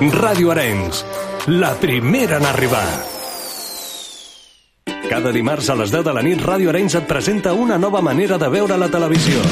[0.00, 1.02] Ràdio Arenys,
[1.60, 2.86] la primera en arribar.
[5.10, 8.38] Cada dimarts a les 10 de la nit, Ràdio Arenys et presenta una nova manera
[8.40, 9.44] de veure la televisió.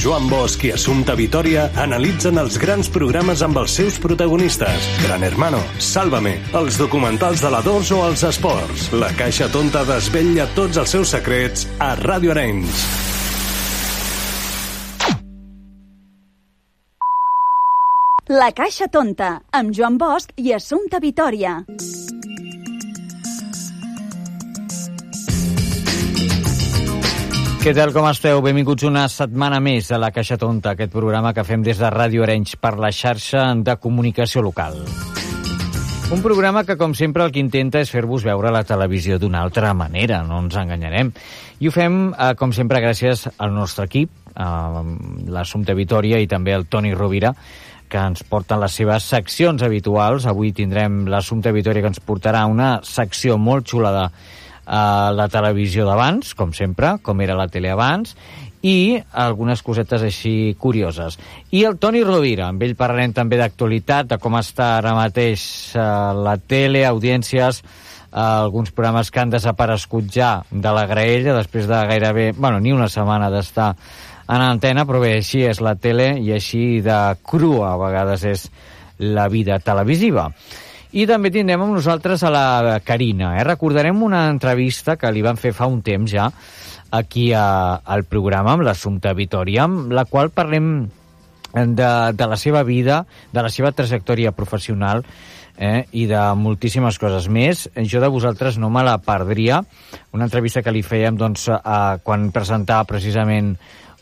[0.00, 4.88] Joan Bosch i Assumpta Vitoria analitzen els grans programes amb els seus protagonistes.
[5.04, 8.88] Gran Hermano, Sálvame, els documentals de la Dors o els esports.
[8.96, 13.03] La Caixa Tonta desvetlla tots els seus secrets a Ràdio Arenys.
[18.34, 21.52] La Caixa Tonta, amb Joan Bosch i Assumpta Vitoria.
[27.62, 28.40] Què tal, com esteu?
[28.42, 32.24] Benvinguts una setmana més a la Caixa Tonta, aquest programa que fem des de Ràdio
[32.24, 34.80] Arenys per la xarxa de comunicació local.
[36.10, 39.70] Un programa que, com sempre, el que intenta és fer-vos veure la televisió d'una altra
[39.78, 41.12] manera, no ens enganyarem.
[41.62, 44.82] I ho fem, eh, com sempre, gràcies al nostre equip, eh,
[45.30, 47.32] l'Assumpte Vitoria i també el Toni Rovira,
[47.94, 50.26] que ens porten les seves seccions habituals.
[50.26, 54.08] Avui tindrem l'Assumpte Vitoria que ens portarà una secció molt xula de
[54.64, 58.14] a la televisió d'abans, com sempre, com era la tele abans,
[58.64, 61.18] i algunes cosetes així curioses.
[61.52, 65.44] I el Toni Rovira, amb ell parlarem també d'actualitat, de com està ara mateix
[65.76, 65.84] eh,
[66.16, 71.84] la tele, audiències, eh, alguns programes que han desaparegut ja de la graella després de
[71.92, 73.74] gairebé, bueno, ni una setmana d'estar
[74.28, 78.46] en antena, però bé, així és la tele i així de crua a vegades és
[78.98, 80.30] la vida televisiva.
[80.94, 83.34] I també tindrem amb nosaltres a la Carina.
[83.40, 83.44] Eh?
[83.44, 86.28] Recordarem una entrevista que li van fer fa un temps ja
[86.94, 90.86] aquí a, al programa amb l'Assumpte Vitoria, amb la qual parlem
[91.54, 95.02] de, de la seva vida, de la seva trajectòria professional
[95.56, 97.68] eh, i de moltíssimes coses més.
[97.90, 99.62] Jo de vosaltres no me la perdria.
[100.14, 103.56] Una entrevista que li fèiem doncs, a, quan presentava precisament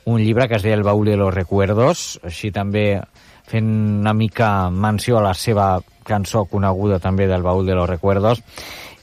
[0.05, 3.01] un llibre que es deia El baúl de los recuerdos, així també
[3.49, 3.69] fent
[4.01, 8.43] una mica menció a la seva cançó coneguda també del baúl de los recuerdos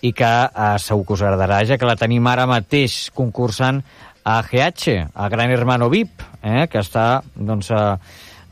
[0.02, 3.82] i que eh, segur que us agradarà, ja que la tenim ara mateix concursant
[4.24, 7.96] a GH, a Gran Hermano VIP, eh, que està doncs, eh,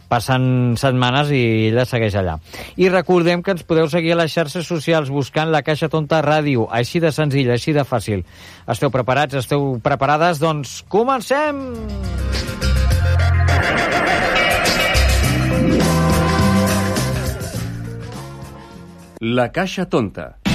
[0.09, 2.37] passant setmanes i ella segueix allà.
[2.79, 6.67] I recordem que ens podeu seguir a les xarxes socials buscant la Caixa Tonta Ràdio,
[6.71, 8.25] així de senzill, així de fàcil.
[8.67, 9.37] Esteu preparats?
[9.43, 10.41] Esteu preparades?
[10.43, 11.63] Doncs comencem!
[19.19, 20.46] La Caixa Tonta.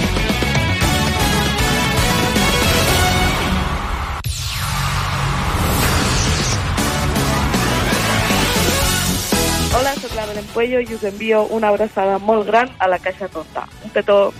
[10.43, 13.67] Belén Puello i us envio una abraçada molt gran a la Caixa Tonta.
[13.85, 14.33] Un petó.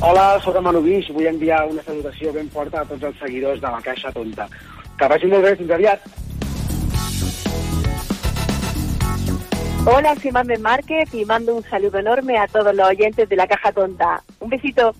[0.00, 3.60] Hola, sóc el Manu Guix, vull enviar una salutació ben forta a tots els seguidors
[3.60, 4.46] de la Caixa Tonta.
[4.98, 6.06] Que vagi molt bé, fins aviat.
[9.86, 13.46] Hola, soy Mamen Márquez y mando un saludo enorme a todos los oyentes de la
[13.46, 14.22] Caja Tonta.
[14.40, 14.94] Un besito.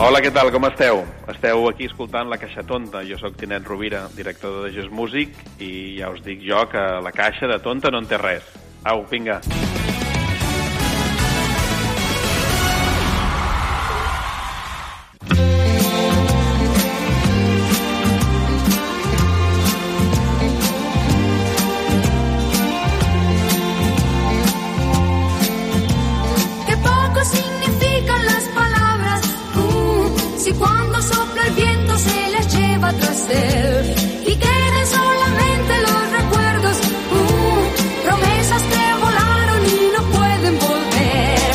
[0.00, 0.48] Hola, què tal?
[0.48, 1.02] Com esteu?
[1.28, 3.02] Esteu aquí escoltant La Caixa Tonta.
[3.04, 7.12] Jo sóc Tinet Rovira, director de Just Music, i ja us dic jo que la
[7.12, 8.48] caixa de tonta no en té res.
[8.88, 9.42] Au, vinga.
[9.44, 9.89] Qué
[30.50, 33.94] si cuando sopla el viento se las lleva tras él
[34.26, 36.76] y queden solamente los recuerdos,
[37.12, 41.50] uh, promesas que volaron y no pueden volver.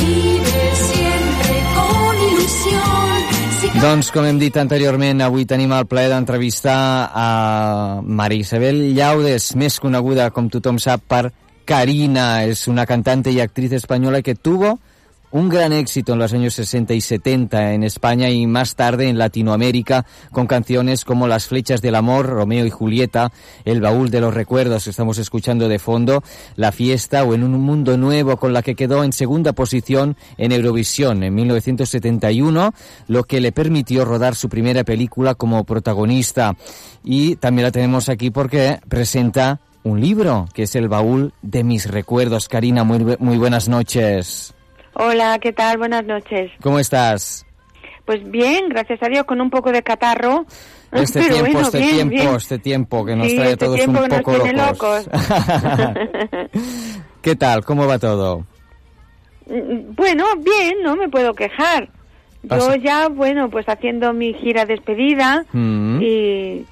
[0.00, 3.70] Vive siempre con ilusión.
[3.72, 9.52] Si Doncs, com hem dit anteriorment, avui tenim el plaer d'entrevistar a Maria Isabel Llaudes,
[9.56, 11.28] més coneguda, com tothom sap, per
[11.68, 12.44] Karina.
[12.44, 14.78] Es una cantante y actriz española que tuvo
[15.30, 19.18] un gran éxito en los años 60 y 70 en España y más tarde en
[19.18, 23.32] Latinoamérica con canciones como Las flechas del amor, Romeo y Julieta,
[23.64, 26.22] El baúl de los recuerdos que estamos escuchando de fondo,
[26.56, 30.52] La fiesta o En un mundo nuevo con la que quedó en segunda posición en
[30.52, 32.72] Eurovisión en 1971,
[33.08, 36.56] lo que le permitió rodar su primera película como protagonista.
[37.04, 41.90] Y también la tenemos aquí porque presenta un libro que es El baúl de mis
[41.90, 42.48] recuerdos.
[42.48, 44.54] Karina, muy, muy buenas noches.
[45.00, 45.78] Hola, ¿qué tal?
[45.78, 46.50] Buenas noches.
[46.60, 47.46] ¿Cómo estás?
[48.04, 50.44] Pues bien, gracias a Dios, con un poco de catarro.
[50.90, 52.34] Este Pero tiempo, bueno, este bien, tiempo, bien.
[52.36, 55.06] este tiempo que nos Sí, trae a este todos un poco tiene locos.
[57.22, 57.62] ¿Qué tal?
[57.62, 58.46] ¿Cómo va todo?
[59.46, 61.90] Mm, Bueno, bien, no me puedo quejar.
[62.42, 66.00] Yo ya, bueno, pues haciendo mi gira despedida, Mm.
[66.00, 66.64] y,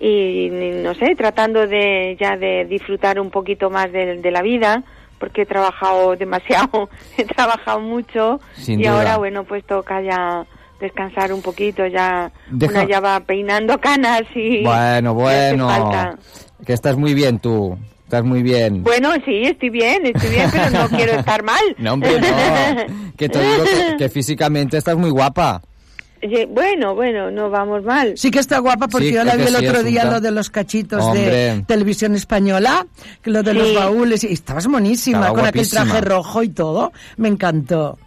[0.00, 0.50] y
[0.84, 4.84] no sé, tratando de ya de disfrutar un poquito más de, de la vida
[5.18, 8.96] porque he trabajado demasiado, he trabajado mucho Sin y duda.
[8.98, 10.44] ahora bueno pues toca ya
[10.80, 15.68] descansar un poquito, ya Deja- una ya va peinando canas y Bueno, bueno.
[15.68, 16.16] falta.
[16.66, 17.76] Que estás muy bien tú.
[18.04, 18.82] Estás muy bien.
[18.84, 21.62] Bueno, sí, estoy bien, estoy bien, pero no quiero estar mal.
[21.78, 22.26] No, hombre, no.
[23.16, 25.62] Que te digo que, que físicamente estás muy guapa.
[26.50, 28.14] Bueno, bueno, no vamos mal.
[28.16, 30.30] Sí que está guapa porque Sí, yo la vi el sí, otro día lo de
[30.30, 31.64] los cachitos de Hombre.
[31.66, 32.86] televisión española,
[33.24, 33.58] lo de Sí.
[33.58, 37.98] los baúles, y estabas monísima Estaba con aquel traje rojo y todo, me encantó.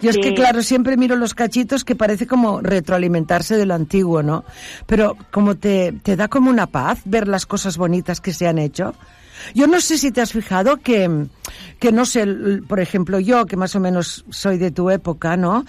[0.00, 4.22] Yo es que, claro, siempre miro los cachitos que parece como retroalimentarse de lo antiguo,
[4.22, 4.44] ¿no?
[4.86, 8.58] Pero como te, te da como una paz ver las cosas bonitas que se han
[8.58, 8.94] hecho.
[9.54, 11.26] Yo no sé si te has fijado que,
[11.78, 12.26] que no sé,
[12.66, 15.64] por ejemplo, yo, que más o menos soy de tu época, ¿no?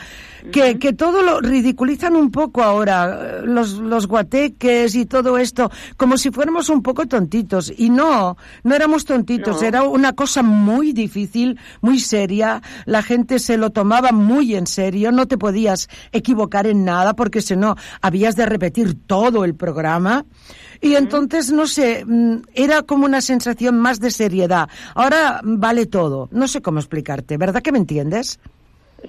[0.51, 5.69] Que, que todo lo ridiculizan un poco ahora, eh, los, los guateques y todo esto,
[5.98, 7.71] como si fuéramos un poco tontitos.
[7.77, 9.68] Y no, no éramos tontitos, No.
[9.68, 15.12] era una cosa muy difícil, muy seria, la gente se lo tomaba muy en serio,
[15.12, 20.25] no te podías equivocar en nada porque si no, habías de repetir todo el programa.
[20.81, 24.69] Y entonces, no sé, mm, era como una sensación más de seriedad.
[24.95, 26.29] Ahora vale todo.
[26.31, 28.39] No sé cómo explicarte, ¿verdad que me entiendes?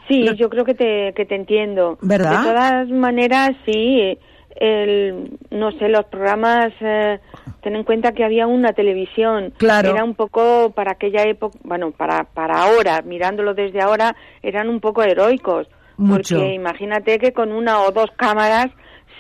[0.09, 1.99] Sí, yo creo que te, que te entiendo.
[2.01, 2.43] ¿Verdad?
[2.43, 4.19] De todas maneras, sí.
[4.57, 7.19] El, no sé, los programas, eh,
[7.63, 9.53] ten en cuenta que había una televisión.
[9.57, 9.91] Claro.
[9.91, 14.81] Era un poco para aquella época, bueno, para, para ahora, mirándolo desde ahora, eran un
[14.81, 15.67] poco heroicos.
[15.97, 16.37] Mucho.
[16.37, 18.71] Porque imagínate que con una o dos cámaras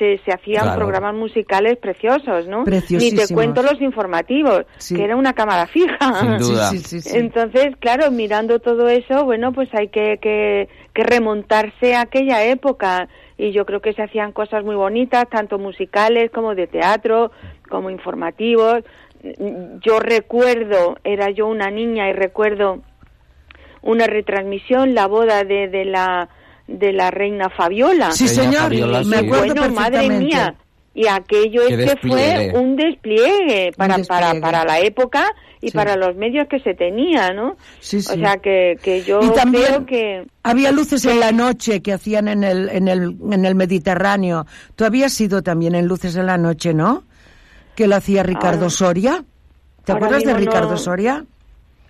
[0.00, 0.78] se, se hacían Claro.
[0.80, 2.64] programas musicales preciosos, ¿no?
[2.64, 4.96] Ni te cuento los informativos, Sí.
[4.96, 5.96] que era una cámara fija.
[6.20, 6.70] Sin duda.
[6.70, 7.16] Sí, sí, sí, sí.
[7.16, 13.08] Entonces, claro, mirando todo eso, bueno, pues hay que, que, que remontarse a aquella época.
[13.38, 17.30] Y yo creo que se hacían cosas muy bonitas, tanto musicales como de teatro,
[17.68, 18.82] como informativos.
[19.82, 22.80] Yo recuerdo, era yo una niña y recuerdo
[23.82, 26.28] una retransmisión, la boda de, de la
[26.70, 28.12] de la reina Fabiola.
[28.12, 29.26] Sí, señor, Fabiola, me sí.
[29.26, 30.54] acuerdo bueno, madre mía.
[30.92, 34.06] Y aquello Qué es que fue un despliegue para, despliegue.
[34.08, 35.24] para, para la época
[35.60, 35.76] y Sí.
[35.76, 37.56] para los medios que se tenía, ¿no?
[37.78, 38.12] Sí, sí.
[38.12, 40.26] O sea que, que yo Y también creo que...
[40.42, 44.46] había luces en la noche que hacían en el, en el, en el Mediterráneo.
[44.74, 47.04] Tú habías ido también en luces en la noche, ¿no?
[47.76, 49.24] Que lo hacía Ricardo Ahora- Soria.
[49.84, 51.24] ¿Te ahora acuerdas de Ricardo no- Soria?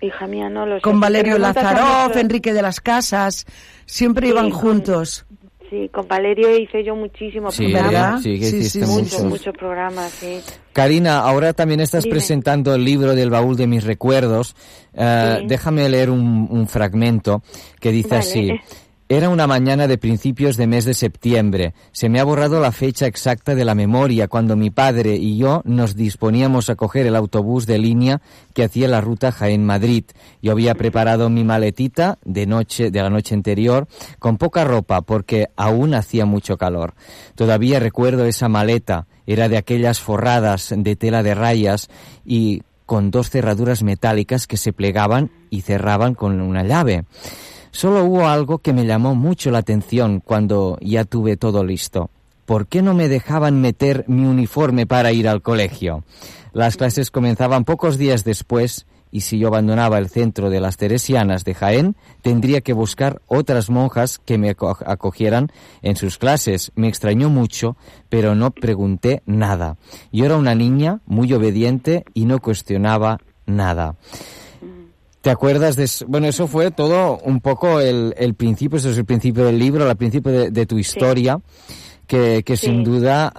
[0.01, 0.81] Hija mía, no lo sé.
[0.81, 3.45] Con Valerio nuestro- Enrique de las Casas.
[3.85, 5.25] Siempre Sí, iban con- juntos.
[5.69, 7.93] Sí, con Valerio hice yo muchísimos Sí, programas.
[7.93, 8.19] ¿verdad?
[8.21, 9.11] sí, que Sí, hiciste sí, sí, muchos.
[9.13, 10.41] Muchos, muchos programas, sí.
[10.73, 12.15] Karina, ahora también estás Dime.
[12.15, 14.55] presentando el libro del baúl de mis recuerdos.
[14.93, 15.45] Sí.
[15.47, 17.41] Déjame leer un, un fragmento
[17.79, 18.19] que dice Vale.
[18.19, 18.51] así.
[19.11, 21.73] Era una mañana de principios de mes de septiembre.
[21.91, 25.61] Se me ha borrado la fecha exacta de la memoria cuando mi padre y yo
[25.65, 28.21] nos disponíamos a coger el autobús de línea
[28.53, 30.05] que hacía la ruta Jaén-Madrid.
[30.41, 33.85] Yo había preparado mi maletita de noche, de la noche anterior,
[34.17, 36.93] con poca ropa porque aún hacía mucho calor.
[37.35, 39.07] Todavía recuerdo esa maleta.
[39.27, 41.89] Era de aquellas forradas de tela de rayas
[42.23, 47.03] y con dos cerraduras metálicas que se plegaban y cerraban con una llave.
[47.71, 52.09] Solo hubo algo que me llamó mucho la atención cuando ya tuve todo listo.
[52.45, 56.03] ¿Por qué no me dejaban meter mi uniforme para ir al colegio?
[56.53, 61.43] Las clases comenzaban pocos días después y si yo abandonaba el centro de las Teresianas
[61.43, 65.49] de Jaén, tendría que buscar otras monjas que me aco- acogieran
[65.81, 66.71] en sus clases.
[66.75, 67.75] Me extrañó mucho,
[68.09, 69.77] pero no pregunté nada.
[70.13, 73.95] Yo era una niña muy obediente y no cuestionaba nada.
[75.21, 76.05] ¿Te acuerdas de eso?
[76.07, 79.89] Bueno, eso fue todo un poco el, el principio, eso es el principio del libro,
[79.89, 81.39] el principio de, de tu historia,
[82.07, 82.65] que, que Sí.
[82.65, 83.31] sin duda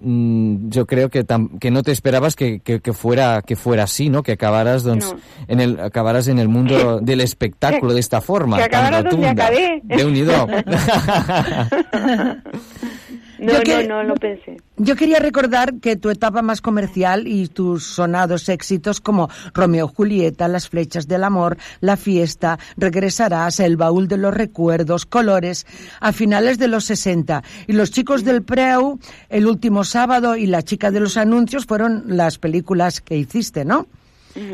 [0.00, 3.82] mm, yo creo que, tam- que no te esperabas que, que, que fuera que fuera
[3.82, 4.22] así, ¿no?
[4.22, 5.18] Que acabaras, doncs, No.
[5.48, 8.56] en el, acabaras en el mundo del espectáculo de esta forma.
[8.58, 9.46] que tan acabara donde rotunda.
[9.46, 9.82] acabé.
[9.84, 10.46] Déu-n'hi-do.
[13.40, 14.58] No, Yo que- no, no lo pensé.
[14.76, 20.46] Yo quería recordar que tu etapa más comercial y tus sonados éxitos como Romeo Julieta,
[20.48, 25.66] Las flechas del amor, La fiesta, Regresarás, El baúl de los recuerdos, Colores,
[26.00, 27.42] a finales de los 60.
[27.66, 32.04] Y Los chicos del Preu, El último sábado y La chica de los anuncios fueron
[32.06, 33.86] las películas que hiciste, ¿no?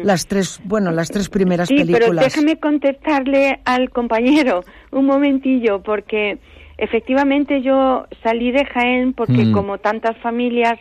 [0.03, 2.25] Las tres, bueno, las tres primeras Sí, pero películas.
[2.25, 6.39] déjame contestarle al compañero un momentillo, porque
[6.79, 9.53] efectivamente yo salí de Jaén porque Mm.
[9.53, 10.79] como tantas familias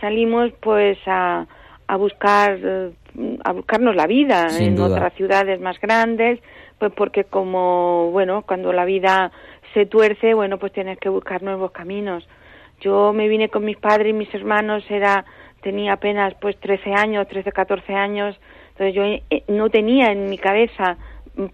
[0.00, 1.46] salimos pues a,
[1.88, 2.90] a buscar eh,
[3.44, 4.88] a buscarnos la vida Sin en duda.
[4.88, 6.40] otras ciudades más grandes,
[6.78, 9.30] pues porque como bueno cuando la vida
[9.72, 12.28] se tuerce, bueno pues tienes que buscar nuevos caminos.
[12.80, 15.24] Yo me vine con mis padres y mis hermanos, era
[15.62, 18.38] tenía apenas pues 13 años, 13, 14 años,
[18.72, 20.96] entonces yo eh, no tenía en mi cabeza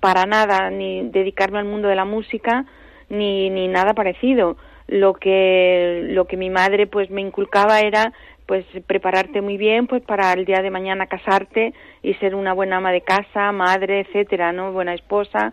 [0.01, 2.65] para nada ni dedicarme al mundo de la música
[3.13, 4.57] ni, ni nada parecido.
[4.89, 8.13] Lo que, lo que mi madre pues me inculcaba era
[8.47, 12.79] pues prepararte muy bien pues para el día de mañana casarte y ser una buena
[12.79, 14.73] ama de casa, madre, etcétera, ¿no?
[14.73, 15.53] Buena esposa,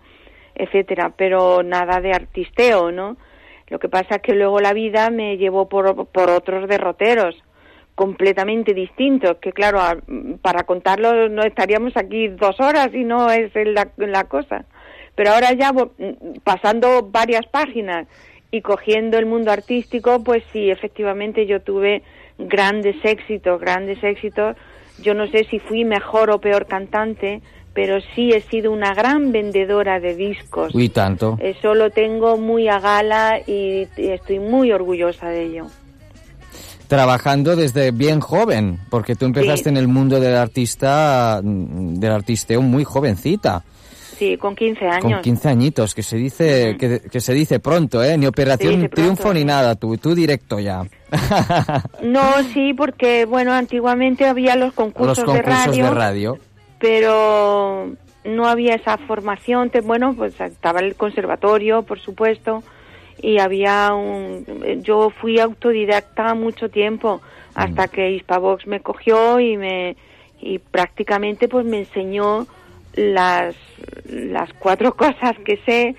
[0.55, 3.17] etcétera, pero nada de artisteo, ¿no?
[3.67, 7.35] Lo que pasa es que luego la vida me llevó por, por otros derroteros
[7.93, 9.81] completamente distintos, que claro,
[10.41, 13.51] para contarlo no estaríamos aquí dos horas y no es
[13.97, 14.65] la cosa.
[15.19, 15.91] Pero ahora ya vo-
[16.45, 18.07] pasando varias páginas
[18.51, 22.03] y cogiendo el mundo artístico, pues sí, efectivamente yo tuve
[22.37, 24.55] grandes éxitos, grandes éxitos.
[25.03, 27.41] Yo no sé si fui mejor o peor cantante,
[27.73, 30.73] pero sí he sido una gran vendedora de discos.
[30.73, 31.37] Uy, tanto.
[31.41, 35.65] Eso lo tengo muy a gala y y estoy muy orgullosa de ello.
[36.87, 39.69] Trabajando desde bien joven, porque tú empezaste Sí.
[39.69, 43.65] en el mundo del artista, mm, del artisteo muy jovencita,
[44.19, 45.01] Sí, con 15 años.
[45.13, 48.17] con 15 añitos, que se dice, que, que se dice pronto, ¿eh?
[48.17, 50.83] Ni operación triunfo pronto, ni nada, tú, tú directo ya.
[52.03, 56.37] No, sí, porque bueno, antiguamente había los concursos, Los concursos de, radio, de radio.
[56.79, 57.89] pero
[58.25, 59.69] no había esa formación.
[59.69, 62.63] Te- Bueno, pues estaba el conservatorio, por supuesto,
[63.21, 64.45] y había un.
[64.83, 67.21] Yo fui autodidacta mucho tiempo
[67.55, 69.95] hasta que Hispavox me cogió y me
[70.41, 72.47] y prácticamente pues me enseñó
[72.99, 73.55] las
[74.05, 75.95] las cuatro cosas que sé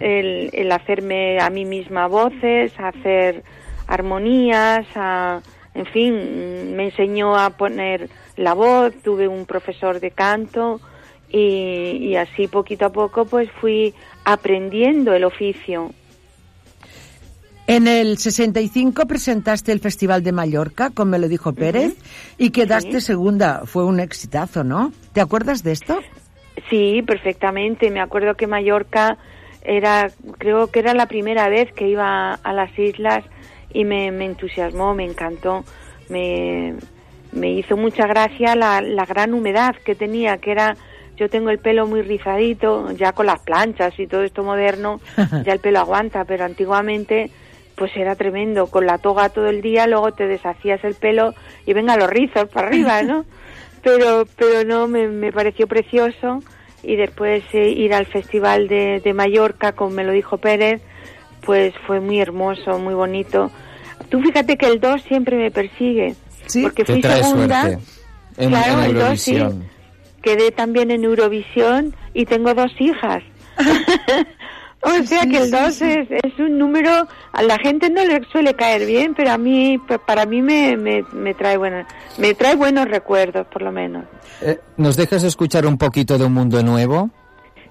[0.00, 3.42] el, el hacerme a mí misma voces hacer
[3.86, 5.40] armonías a,
[5.74, 10.80] en fin me enseñó a poner la voz tuve un profesor de canto
[11.28, 13.94] y, y así poquito a poco pues fui
[14.24, 15.90] aprendiendo el oficio
[17.66, 21.94] En el 65 presentaste el Festival de Mallorca, con Me lo dijo Pérez,
[22.36, 23.62] y quedaste segunda.
[23.64, 24.92] Fue un exitazo, ¿no?
[25.14, 25.98] ¿Te acuerdas de esto?
[26.70, 27.90] Sí, perfectamente.
[27.90, 29.18] Me acuerdo que Mallorca
[29.62, 33.24] era, creo que era la primera vez que iba a las islas
[33.72, 35.64] y me, me entusiasmó, me encantó.
[36.08, 36.74] Me,
[37.32, 40.76] me hizo mucha gracia la, la gran humedad que tenía, que era,
[41.16, 45.00] yo tengo el pelo muy rizadito, ya con las planchas y todo esto moderno,
[45.44, 47.30] ya el pelo aguanta, pero antiguamente
[47.74, 51.34] pues era tremendo, con la toga todo el día, luego te deshacías el pelo
[51.66, 53.24] y venga los rizos para arriba, ¿no?
[53.84, 56.42] pero pero no me, me pareció precioso
[56.82, 60.82] y después eh, ir al festival de, de Mallorca con me lo dijo Pérez
[61.42, 63.50] pues fue muy hermoso muy bonito
[64.08, 66.16] tú fíjate que el 2 siempre me persigue
[66.62, 67.78] porque Te fui trae segunda.
[68.36, 69.36] En, claro, en el dos, sí.
[69.36, 69.70] Eurovisión.
[70.22, 73.22] quedé también en Eurovisión y tengo dos hijas
[74.84, 76.90] o sea que el 2 es, es un número
[77.32, 81.02] a la gente no le suele caer bien pero a mí para mí me, me,
[81.12, 81.86] me trae buena,
[82.18, 84.04] me trae buenos recuerdos por lo menos
[84.42, 87.10] Eh, ¿Nos dejas escuchar un poquito de Un Mundo Nuevo?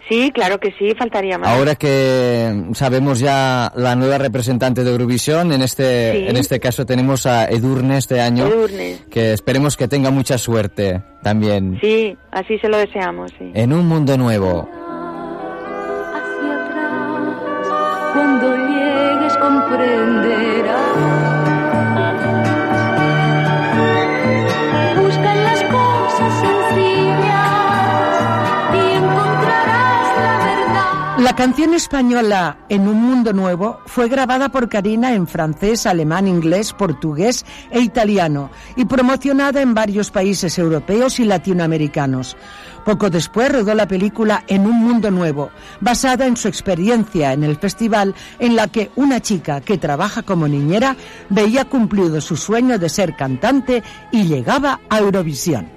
[0.09, 1.47] Sí, claro que sí, faltaría más.
[1.47, 6.25] Ahora que sabemos ya la nueva representante de Eurovisión, en este, Sí.
[6.27, 8.97] en este caso tenemos a Edurne este año, Edurne.
[9.09, 11.77] que esperemos que tenga mucha suerte también.
[11.79, 13.49] Sí, así se lo deseamos, sí.
[13.53, 14.69] En un mundo nuevo.
[19.43, 20.97] Comprenderás.
[25.01, 27.51] Busca en las cosas sencillas
[28.73, 31.17] y encontrarás la verdad.
[31.17, 36.71] La canción española En un mundo nuevo fue grabada por Karina en francés, alemán, inglés,
[36.71, 42.37] portugués e italiano y promocionada en varios países europeos y latinoamericanos.
[42.85, 45.49] Poco después rodó la película En un mundo nuevo,
[45.79, 50.47] basada en su experiencia en el festival en la que una chica que trabaja como
[50.47, 50.95] niñera
[51.29, 55.67] veía cumplido su sueño de ser cantante y llegaba a Eurovisión.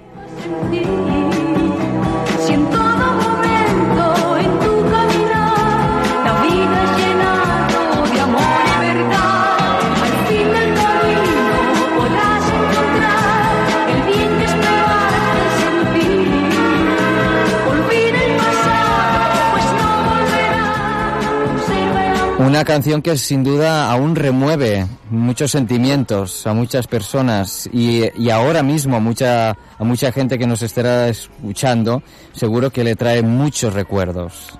[22.57, 28.63] Una canción que sin duda aún remueve muchos sentimientos a muchas personas y, y ahora
[28.63, 33.75] mismo a mucha, a mucha gente que nos estará escuchando, seguro que le trae muchos
[33.75, 34.57] recuerdos.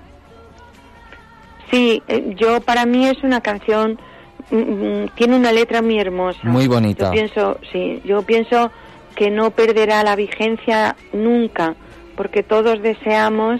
[1.71, 3.99] Sí, eh, yo para mí es una canción
[4.51, 6.41] mm, mm, tiene una letra muy hermosa.
[6.43, 7.05] Muy bonita.
[7.05, 8.69] Yo pienso, sí, yo pienso
[9.15, 11.73] que no perderá la vigencia nunca,
[12.15, 13.59] porque todos deseamos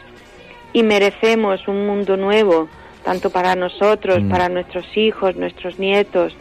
[0.74, 2.70] y merecemos un mundo nuevo,
[3.07, 4.29] tanto para nosotros, Mm.
[4.29, 6.33] para nuestros hijos, nuestros nietos,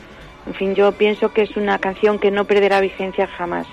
[0.48, 3.66] En fin, yo pienso que es una canción que no perderá vigencia jamás.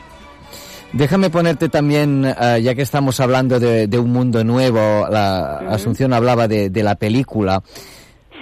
[0.91, 5.57] Déjame ponerte también, eh, ya que estamos hablando de, de un mundo nuevo, la.
[5.69, 7.62] Asunción hablaba de, de la película.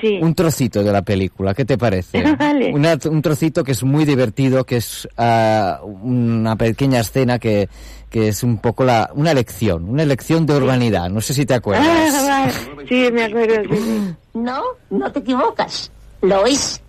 [0.02, 0.20] Sí.
[0.22, 2.22] Un trocito de la película, ¿qué te parece?
[2.40, 2.74] Vale.
[2.74, 7.70] Una- un trocito que es muy divertido, que es ah, una pequeña escena que,
[8.10, 11.10] que es un poco la, una lección, una lección de urbanidad.
[11.10, 11.88] No sé si te acuerdas.
[12.16, 12.88] Ah, vale.
[12.90, 13.76] Sí, me acuerdo.
[13.76, 14.16] sí, sí.
[14.34, 15.92] No, no te equivocas.
[16.22, 16.82] Lo es.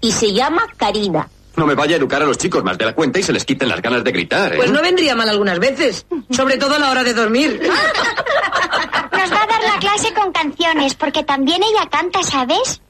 [0.00, 1.28] Y se llama Karina.
[1.58, 3.44] No me vaya a educar a los chicos más de la cuenta y se les
[3.44, 4.58] quiten las ganas de gritar, ¿eh?
[4.58, 7.60] Pues no vendría mal algunas veces, sobre todo a la hora de dormir.
[9.12, 12.80] Nos va a dar la clase con canciones, porque también ella canta, ¿sabes?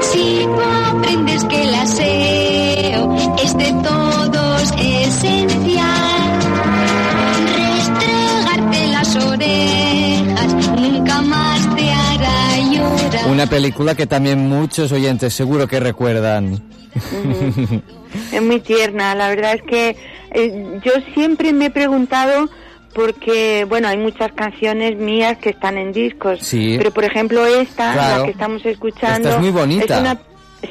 [0.00, 0.62] Si tú
[0.96, 6.03] aprendes que el aseo es de todos esencial,
[13.34, 16.62] Una película que también muchos oyentes seguro que recuerdan.
[18.32, 19.14] Es muy tierna.
[19.16, 19.96] La verdad es que
[20.30, 22.48] eh, yo siempre me he preguntado
[22.94, 26.38] porque, bueno, hay muchas canciones mías que están en discos.
[26.42, 26.76] Sí.
[26.78, 28.18] Pero, por ejemplo, esta, Claro.
[28.20, 29.28] la que estamos escuchando...
[29.30, 29.94] Esta es muy bonita.
[29.96, 30.18] es una-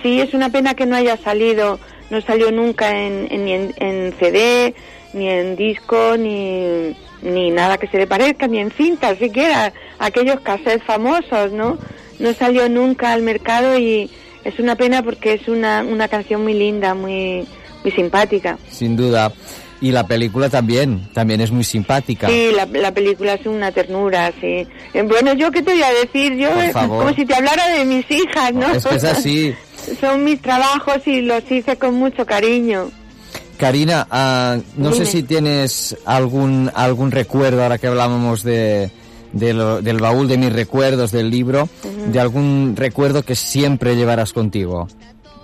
[0.02, 1.80] sí, es una pena que no haya salido.
[2.10, 4.74] No salió nunca en, en- ni en, en CD,
[5.14, 9.74] ni en disco, ni, ni nada que se le parezca, ni en cinta siquiera.
[10.00, 11.78] Aquellos cassettes famosos, ¿no?
[12.24, 14.10] No salió nunca al mercado y
[14.46, 17.46] es una pena porque es una, una canción muy linda, muy,
[17.84, 18.58] muy simpática.
[18.72, 19.34] Sin duda.
[19.82, 22.30] Y la película también, también es muy simpática.
[22.30, 24.66] Sí, la, la película es una ternura, sí.
[24.94, 27.84] Eh, Bueno, yo qué te voy a decir, yo eh, como si te hablara de
[27.84, 28.72] mis hijas, ¿no?
[28.72, 29.54] Es que es así.
[30.00, 32.90] Son mis trabajos y los hice con mucho cariño.
[33.58, 38.90] Karina, ah, no sé si tienes algún algún recuerdo, ahora que hablábamos de,
[39.34, 41.68] de lo- del baúl de mis recuerdos del libro,
[42.08, 44.88] de algún recuerdo que siempre llevarás contigo,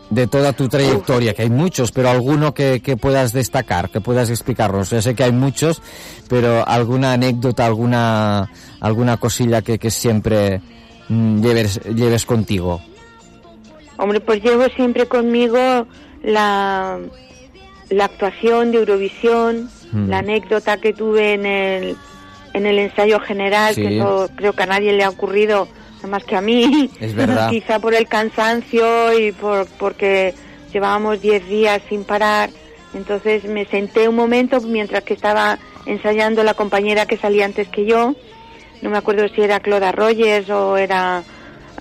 [0.10, 4.30] de toda tu trayectoria, que hay muchos, pero alguno que, que puedas destacar, que puedas
[4.30, 4.90] explicarnos.
[4.90, 5.82] Yo sé que hay muchos,
[6.28, 8.50] pero alguna anécdota, alguna
[8.80, 10.62] alguna cosilla que, que siempre
[11.10, 12.82] mm, lleves, lleves contigo.
[13.98, 15.86] Hombre, pues llevo siempre conmigo
[16.24, 16.98] la,
[17.90, 20.08] la actuación de Eurovisión, Mm.
[20.08, 21.98] la anécdota que tuve en el,
[22.54, 23.82] en el ensayo general, Sí.
[23.82, 26.90] que eso creo que a nadie le ha ocurrido nada más que a mí.
[27.00, 27.50] Es verdad.
[27.52, 30.34] Quizá por el cansancio y por porque
[30.74, 32.50] llevábamos 10 días sin parar.
[32.94, 37.86] Entonces me senté un momento mientras que estaba ensayando la compañera que salía antes que
[37.86, 38.16] yo.
[38.82, 41.22] No me acuerdo si era Cloda Rogers o era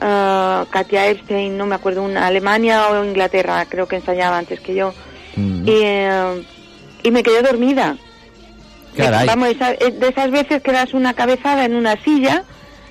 [0.01, 4.75] eh, Katia Epstein, no me acuerdo, una Alemania o Inglaterra, creo que ensayaba antes que
[4.75, 4.93] yo.
[5.37, 5.69] Mm.
[5.69, 6.43] Y, eh,
[7.05, 7.97] y me quedé dormida.
[9.05, 9.27] Caray.
[9.27, 12.45] Vamos, esa- de esas veces que das una cabezada en una silla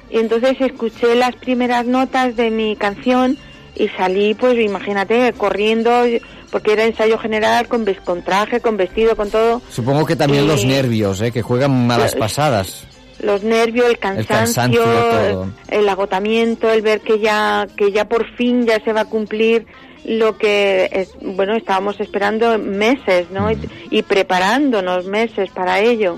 [0.09, 3.37] y entonces escuché las primeras notas de mi canción
[3.75, 6.03] y salí, pues imagínate, corriendo,
[6.51, 9.61] porque era ensayo general con, con traje, con vestido, con todo.
[9.69, 11.31] Supongo que también los nervios, ¿eh?
[11.31, 12.87] que juegan malas pasadas.
[13.19, 15.51] Los nervios, el cansancio, cansancio, todo.
[15.69, 19.65] el agotamiento, el ver que ya, que ya por fin ya se va a cumplir
[20.07, 23.51] lo que, es, bueno, estábamos esperando meses, ¿no?
[23.51, 23.57] Y,
[23.91, 26.17] y preparándonos meses para ello.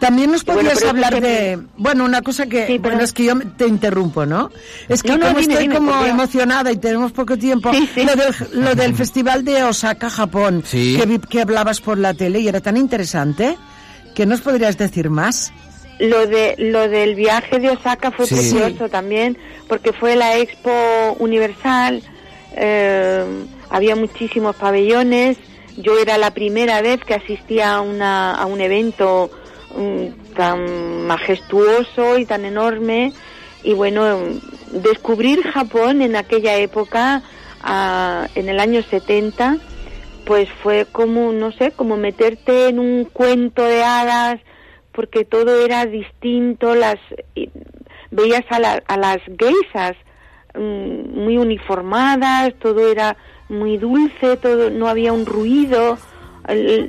[0.00, 3.12] También nos Bueno, podrías pero hablar de, bueno, una cosa que, Sí, bueno, pero- es
[3.12, 4.50] que yo me- te interrumpo, ¿no?
[4.88, 8.16] Es que No, no, como dime, estoy dime, como emocionada y tenemos poco tiempo, Lo,
[8.16, 10.96] del, lo del festival de Osaka, Japón, Sí.
[10.98, 13.56] que, vi- que hablabas por la tele y era tan interesante,
[14.14, 15.52] ¿qué nos podrías decir más?
[16.00, 18.34] Lo de lo del viaje de Osaka fue Sí.
[18.34, 22.02] precioso también, porque fue la Expo Universal,
[22.56, 23.24] eh,
[23.70, 25.36] había muchísimos pabellones,
[25.76, 29.30] yo era la primera vez que asistía a, una, a un evento
[29.76, 33.12] mm, tan majestuoso y tan enorme,
[33.62, 34.18] y bueno,
[34.72, 37.22] descubrir Japón en aquella época,
[37.62, 39.56] ah, en el año 70,
[40.26, 44.40] pues fue como, no sé, como meterte en un cuento de hadas,
[44.92, 46.96] porque todo era distinto, las
[48.10, 49.96] veías a, la- a las geisas
[50.58, 53.16] muy uniformadas, todo era
[53.48, 55.98] muy dulce, todo no había un ruido,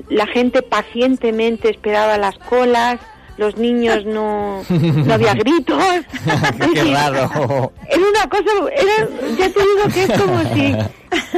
[0.09, 2.99] la gente pacientemente esperaba las colas,
[3.37, 5.81] los niños no, no había gritos.
[6.73, 7.71] Qué raro.
[7.89, 10.75] Era una cosa, era, ya te digo que es como si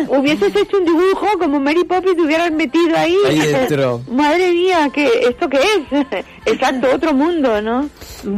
[0.09, 3.15] hubieses hecho un dibujo como Mary Poppins te hubieras metido ahí.
[3.27, 4.01] Ahí dentro.
[4.11, 6.25] Madre mía, ¿qué, ¿esto qué es?
[6.45, 7.89] Exacto, otro mundo, ¿no?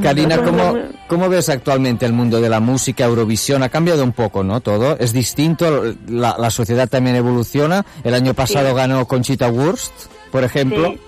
[0.02, 0.78] Karina, ¿cómo.
[1.08, 3.63] ¿cómo ves actualmente el mundo de la música, Eurovisión?
[3.63, 4.60] Ha cambiado un poco, ¿no?
[4.62, 7.86] Todo es distinto, la, la sociedad también evoluciona.
[8.04, 8.76] El año pasado Sí.
[8.76, 9.93] ganó Conchita Wurst,
[10.32, 10.89] por ejemplo.
[10.91, 11.00] Sí.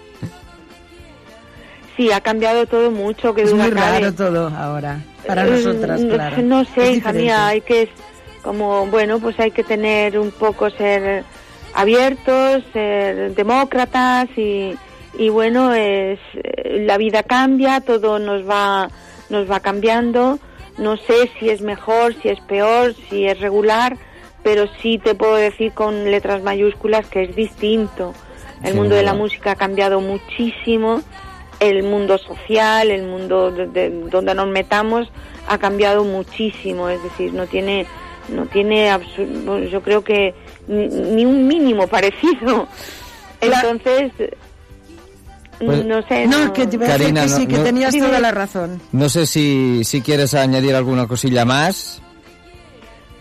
[2.02, 5.02] Sí, ha cambiado todo mucho, que Es muy raro todo ahora.
[5.28, 6.42] Para nosotras, Eh, claro.
[6.42, 7.90] No sé, hija mía, hay que,
[8.42, 11.24] como, bueno, pues hay que tener un poco, ser
[11.76, 14.76] abiertos, ser demócratas y,
[15.20, 18.90] y bueno, es, eh, la vida cambia, todo nos va,
[19.30, 20.40] nos va cambiando.
[20.80, 23.96] No sé si es mejor, si es peor, si es regular,
[24.42, 28.16] pero sí te puedo decir con letras mayúsculas que es distinto.
[28.64, 31.04] El mundo de la música ha cambiado muchísimo,
[31.62, 35.08] el mundo social, el mundo de- de- donde nos metamos
[35.47, 37.86] ha cambiado muchísimo, es decir, no tiene,
[38.30, 38.89] no tiene,
[39.71, 40.34] yo creo que
[40.67, 42.67] ni, ni un mínimo parecido.
[43.39, 44.12] Entonces,
[45.60, 46.26] Pues- no sé.
[46.28, 48.82] No, que te a decir Karina, que sí, no- que no- tenías toda la razón.
[48.91, 52.02] No sé si, si quieres añadir alguna cosilla más.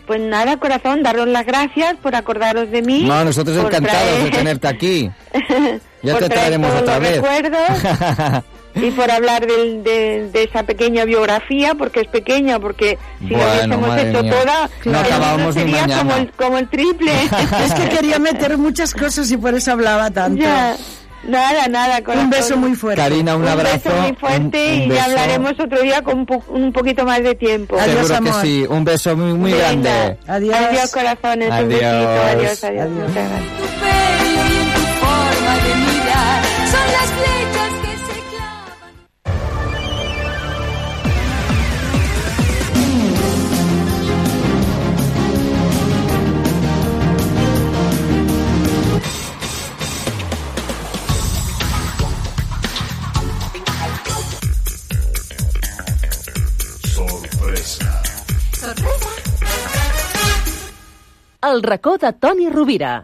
[0.07, 3.03] Pues nada, corazón, daros las gracias por acordaros de mí.
[3.03, 5.11] No, nosotros encantados traer- de tenerte aquí.
[6.03, 7.15] Ya por te traer traeremos todos otra los vez.
[7.21, 8.43] recuerdos
[8.75, 13.45] y por hablar del- de, de esa pequeña biografía, porque es pequeña, porque si Bueno,
[13.51, 14.31] hubiésemos madre hecho mía.
[14.31, 15.97] toda, No el acabábamos ni sería mañana.
[16.03, 17.11] como el, como el triple.
[17.65, 20.41] Es que quería meter muchas cosas y por eso hablaba tanto.
[20.41, 20.75] Ya.
[21.23, 22.23] Nada, nada, corazón.
[22.25, 22.99] Un beso muy fuerte.
[22.99, 23.89] Karina, un abrazo.
[23.91, 24.95] beso muy fuerte un- un y beso.
[24.95, 27.77] ya hablaremos otro día con un, po- un poquito más de tiempo.
[27.79, 28.65] Seguro que sí.
[28.67, 29.65] Un beso muy, muy Venga.
[29.67, 30.17] grande.
[30.27, 30.55] Adiós.
[30.55, 31.47] Adiós, corazones.
[31.49, 31.69] Un Adiós.
[31.69, 32.21] besito.
[32.31, 32.89] Adiós, adiós.
[32.89, 34.20] Muchas gracias.
[61.43, 63.03] El racó de Toni Rovira.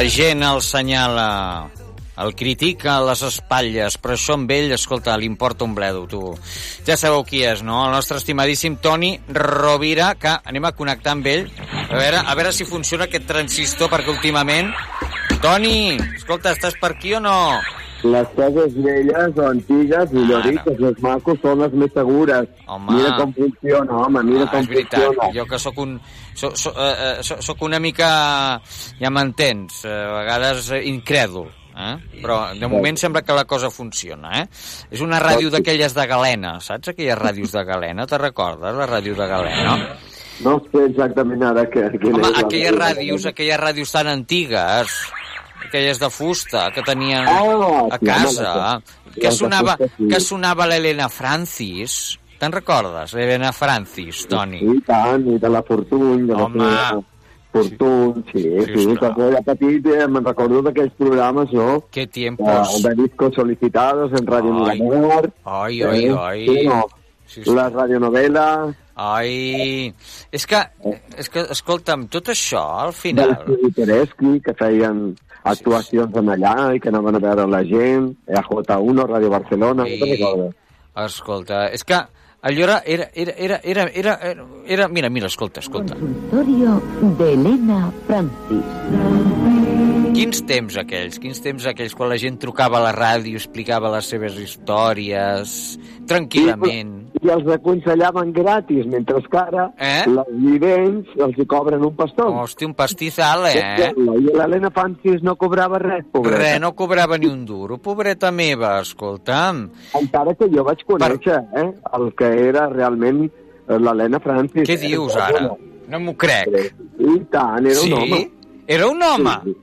[0.00, 1.68] La gent el senyala,
[2.24, 6.20] el critica a les espatlles, però això amb ell, escolta, li importa un bledo, tu.
[6.86, 7.82] Ja sabeu qui és, no?
[7.84, 11.44] El nostre estimadíssim Toni Rovira, que anem a connectar amb ell,
[11.82, 14.72] a veure, a veure si funciona aquest transistor, perquè últimament...
[15.44, 17.36] Toni, escolta, estàs per aquí o no?
[18.02, 22.48] Les cases velles o antigues, millor dit, els més macos són les més segures.
[22.66, 22.94] Home.
[22.96, 25.30] Mira com funciona, home, mira Ah, com és veritat, funciona.
[25.36, 25.96] jo que sóc un...
[26.00, 28.60] Eh, eh, so, soc una mica...
[29.00, 31.48] Ja m'entens, eh, a vegades eh, incrèdul.
[31.80, 31.92] Eh?
[32.20, 34.46] Però de moment sembla que la cosa funciona, eh?
[34.90, 38.06] És una ràdio d'aquelles de galena, saps aquelles ràdios de galena?
[38.10, 39.76] Te recordes, la ràdio de galena?
[40.44, 42.80] No sé exactament ara què, Home, aquelles ràdio.
[42.80, 44.98] ràdios, aquelles ràdios tan antigues,
[45.66, 49.76] aquelles de fusta que tenien Ah, a sí, casa, les de- que les de sonava,
[49.76, 50.08] fusta, sí.
[50.08, 52.18] que sonava l'Helena Francis.
[52.40, 54.58] Te'n recordes, l'Helena Francis, Toni?
[54.60, 56.60] Sí, i tant, i de la Fortuny, de la Home.
[56.64, 57.02] seva
[57.52, 61.82] Fortuny, sí, sí, sí quan jo era petit eh, me'n recordo d'aquells programes, no?
[61.92, 62.82] De, tiempos.
[62.82, 64.52] de discos solicitados en Radio.
[64.54, 65.32] Miramar.
[65.44, 66.46] Ai, ai, eh, ai.
[66.46, 66.86] Sí, no?
[67.26, 67.50] Sí, sí.
[67.54, 69.94] La radionovela, Ai,
[70.30, 70.58] és que,
[71.16, 73.30] és que, escolta'm, tot això, al final...
[73.74, 79.30] Tereschi, que feien actuacions en allà i que anaven a veure la gent, EJ1, Radio
[79.30, 79.98] Barcelona, no Sí.
[80.00, 80.54] te'n recordes?
[80.96, 81.94] Escolta, és que
[82.42, 85.94] allò era, era, era, era, era, era, era, era mira, mira, escolta, escolta.
[85.94, 86.82] Consultorio
[87.18, 88.64] de Elena Francis.
[90.14, 94.08] Quins temps aquells, quins temps aquells, quan la gent trucava a la ràdio, explicava les
[94.10, 95.78] seves històries,
[96.10, 97.09] tranquil·lament.
[97.22, 100.04] I els aconsellaven gratis, mentre que ara Eh?
[100.08, 102.28] les vidents els hi cobren un pastó.
[102.42, 103.92] Hosti, un pastizal, eh?
[103.92, 106.38] I l'Helena Francis no cobrava res, pobreta.
[106.38, 107.76] Res, no cobrava ni un duro.
[107.78, 109.66] Pobreta meva, escolta'm.
[110.00, 111.66] Encara que jo vaig conèixer eh,
[111.98, 114.64] el que era realment eh, l'Helena Francis.
[114.68, 115.50] Què dius ara?
[115.90, 116.72] No m'ho crec.
[116.98, 117.92] I tant, era sí?
[117.92, 118.30] un home.
[118.66, 119.36] Era un home?
[119.44, 119.56] Sí,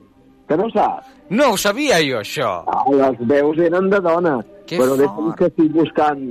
[0.48, 1.06] Que no saps?
[1.28, 2.62] No ho sabia jo, això.
[2.72, 4.38] Ah, les veus eren de dona.
[4.66, 5.34] Que però fort.
[5.36, 6.22] que estic buscant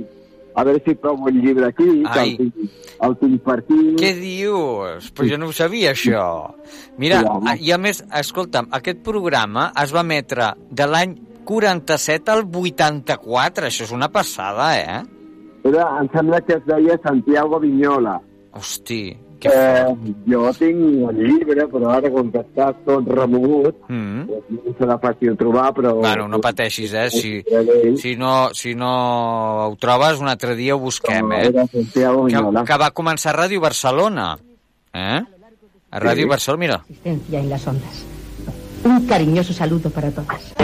[0.58, 2.30] a veure si trobo el llibre aquí, que Ai.
[2.32, 3.78] el tinc, el tinc per aquí.
[4.00, 5.12] Què dius?
[5.14, 6.24] Però jo no ho sabia, això.
[6.98, 11.14] Mira, Sí, i a més, escolta'm, aquest programa es va emetre de l'any
[11.46, 13.70] 47 al 84.
[13.70, 14.98] Això és una passada, eh?
[15.68, 18.18] Era, em sembla que es deia Santiago Vignola.
[18.58, 19.02] Hosti,
[19.46, 19.94] Eh,
[20.26, 24.26] jo tinc el llibre, però ara com que està tot remogut, Mm.
[24.26, 25.94] doncs no serà fàcil trobar, però...
[26.00, 27.08] Bueno, no pateixis, eh?
[27.10, 27.44] Si,
[27.96, 31.52] si, no, si no ho trobes, un altre dia ho busquem, eh?
[31.52, 34.36] Que, que va començar a Ràdio Barcelona.
[34.92, 35.22] Eh?
[35.90, 36.28] A Ràdio Sí.
[36.28, 36.84] Barcelona, mira.
[37.04, 38.04] En las ondas.
[38.84, 40.54] Un cariñoso saludo para todas.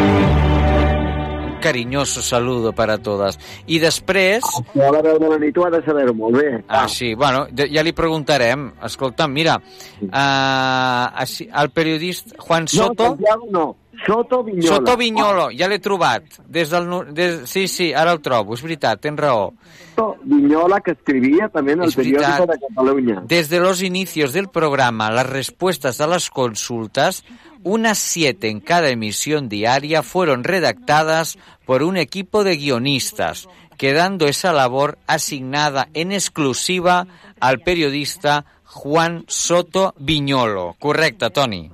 [1.65, 3.39] Cariñoso saludo para todas.
[3.67, 4.45] I després...
[4.73, 6.51] Si a la veu de la nit ho ha de saber molt bé.
[6.69, 8.69] Ah, sí, bueno, ja li preguntarem.
[8.85, 9.57] Escolta'm, mira,
[10.05, 12.93] uh, el periodista Juan Soto...
[13.03, 13.65] No, Santiago no.
[14.07, 14.69] Soto Vignola.
[14.77, 16.25] Soto Viñolo, ja l'he trobat.
[16.47, 19.53] Des del, nu- des, sí, sí, ara el trobo, és veritat, tens raó.
[19.95, 22.13] Soto Vignola, que escribía también en el Es verdad.
[22.13, 23.23] periódico de Cataluña.
[23.27, 27.25] Desde los inicios del programa, las respuestas a las consultas,
[27.63, 34.53] unas siete en cada emisión diaria, fueron redactadas por un equipo de guionistas, quedando esa
[34.53, 37.07] labor asignada en exclusiva
[37.41, 40.77] al periodista Juan Soto Viñolo.
[40.79, 41.71] Correcte, Toni.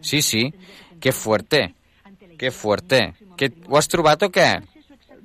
[0.00, 0.54] Sí, sí.
[1.00, 1.74] Que fuerte.
[2.38, 3.14] Que fuerte.
[3.36, 4.48] Que, ho has trobat o què?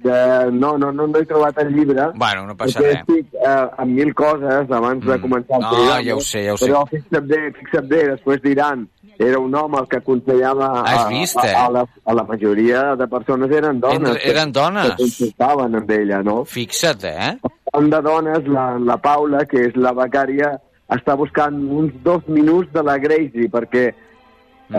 [0.03, 2.09] Eh, no, no, no, no he trobat el llibre.
[2.15, 2.97] Bueno, no passa res.
[2.99, 6.01] estic eh, amb mil coses abans de començar el No, programa.
[6.03, 6.67] ja ho sé, ja ho sé.
[6.67, 8.83] Però fixa't bé, fixa't bé, després diran
[9.23, 11.53] era un home el que aconsellava a, Has vist, eh?
[11.53, 14.09] a, a, la, a la majoria de persones eren dones.
[14.09, 14.89] Entre- eren dones.
[14.89, 16.43] Que consultaven amb ella, no?
[16.45, 17.31] Fixa't, eh?
[17.71, 20.51] Parlant de dones, la, la Paula, que és la becària,
[20.91, 23.93] està buscant uns dos minuts de la Gracie, perquè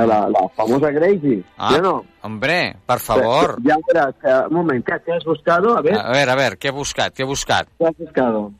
[0.06, 2.04] la, la famosa Gracie, Ah, ¿sí o no?
[2.22, 3.56] hombre, per favor.
[3.62, 5.76] Ya verás, eh, un moment, ¿qué, qué has buscado?
[5.78, 7.68] A ver, A ver, a ver, què he buscat, què he buscat?
[7.78, 8.52] ¿qué has buscado?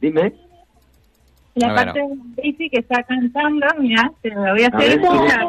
[0.00, 0.32] Dime.
[1.54, 1.84] La A ver.
[1.86, 5.46] parte de Daisy que está cantando, mira, te la voy a A hacer ver, escuchar.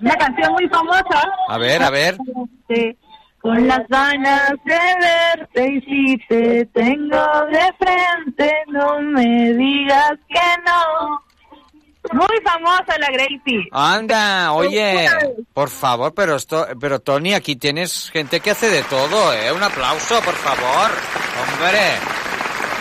[0.00, 1.32] Una canción muy famosa.
[1.48, 2.16] A ver, a ver.
[3.40, 7.16] Con las ganas de verte y si te tengo
[7.50, 11.20] de frente, no me digas que no.
[12.12, 13.68] Muy famosa la Gracie.
[13.72, 15.06] Anda, oye,
[15.52, 19.52] por favor, pero esto, pero Tony, aquí tienes gente que hace de todo, ¿eh?
[19.52, 20.90] Un aplauso, por favor.
[21.40, 21.80] Hombre.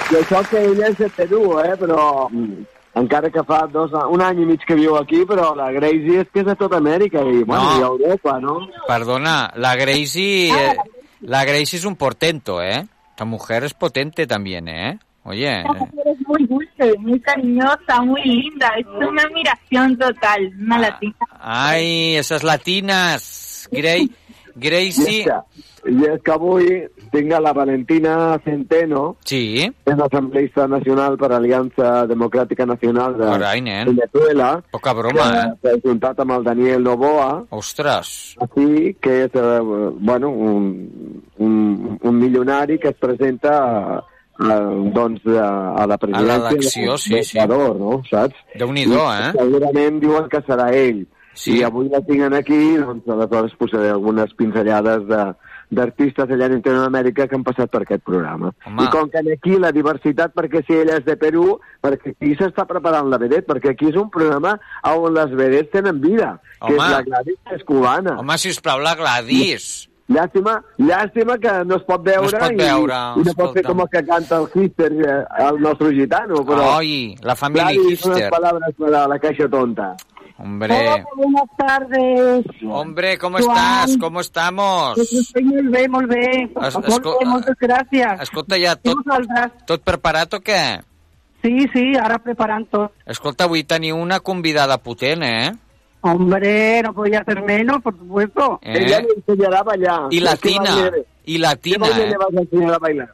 [0.10, 1.76] I això que ella és de Perú, eh?
[1.78, 2.64] Però mm,
[2.98, 6.32] encara que fa dos, un any i mig que viu aquí, però la Gracie és
[6.34, 7.78] que és de tota Amèrica i, bueno, No.
[7.78, 8.56] i Europa, no?
[8.88, 10.76] Perdona, la Gracie, eh,
[11.22, 12.88] la Gracie es un portento, ¿eh?
[13.12, 14.98] Esta mujer es potente también, ¿eh?
[15.30, 18.68] Oye, Esta mujer es muy dulce, muy cariñosa, muy linda.
[18.80, 21.16] Es una admiración total, una latina.
[21.40, 24.10] ay, esas latinas, Gray,
[24.56, 25.28] Gracie,
[25.88, 26.66] I és que avui
[27.14, 33.62] tinc a la Valentina Centeno, sí, és l'Assemblista Nacional per Aliança Democràtica Nacional de Carai.
[33.88, 35.72] Venezuela, poca broma, que eh?
[35.78, 42.20] s'ha juntat amb el Daniel Novoa, Ostres, aquí, que és eh, bueno, un, un, un
[42.20, 44.04] milionari que es presenta
[44.40, 45.50] eh, doncs, a,
[45.84, 47.40] a la presidència l'elecció, sí, sí.
[47.48, 48.02] no?
[48.10, 48.40] saps?
[48.56, 49.32] Déu-n'hi-do, I eh?
[49.38, 51.06] Segurament diuen que serà ell.
[51.40, 51.60] Sí.
[51.60, 55.22] I avui la tinguin aquí, doncs aleshores posaré algunes pinzellades de
[55.70, 58.52] d'artistes allà en Amèrica que han passat per aquest programa.
[58.66, 58.84] Home.
[58.84, 62.66] I com que aquí la diversitat, perquè si ella és de Perú, perquè aquí s'està
[62.66, 64.58] preparant la vedet, perquè aquí és un programa
[64.90, 66.82] on les vedets tenen vida, que Home.
[66.82, 68.18] és la Gladys que és cubana.
[68.18, 69.89] Home, sisplau, la Gladys.
[70.10, 73.54] Llàstima, llàstima que no es pot veure, No es pot veure, i, i no pot
[73.54, 75.18] fer com el que canta el Hister, eh,
[75.48, 76.64] el nostre gitano, però...
[76.80, 78.30] Ai, la família unas Hister.
[78.32, 79.96] palabras para la caixa tonta.
[80.40, 80.74] Hombre,
[81.16, 82.46] buenas tardes.
[82.64, 83.58] hombre, ¿cómo Joan.
[83.58, 83.98] estás?
[84.00, 84.96] ¿Cómo estamos?
[84.96, 86.44] Pues estoy molt bé, molt bé.
[86.44, 88.22] Es- Molt esco- bé, moltes gràcies.
[88.22, 88.98] Escolta, ja tot,
[89.68, 90.80] tot preparat o què?
[91.44, 92.92] Sí, sí, ara preparant tot.
[93.06, 95.52] Escolta, avui teniu una convidada potent, eh?
[96.02, 98.60] Hombre, no podía ser menos, por supuesto.
[98.62, 98.84] Eh?
[98.86, 100.02] Ella le enseñará a bailar.
[100.12, 102.10] I latina, ¿Qué qué latina, baile eh?
[102.10, 103.10] le vas a enseñar a bailar?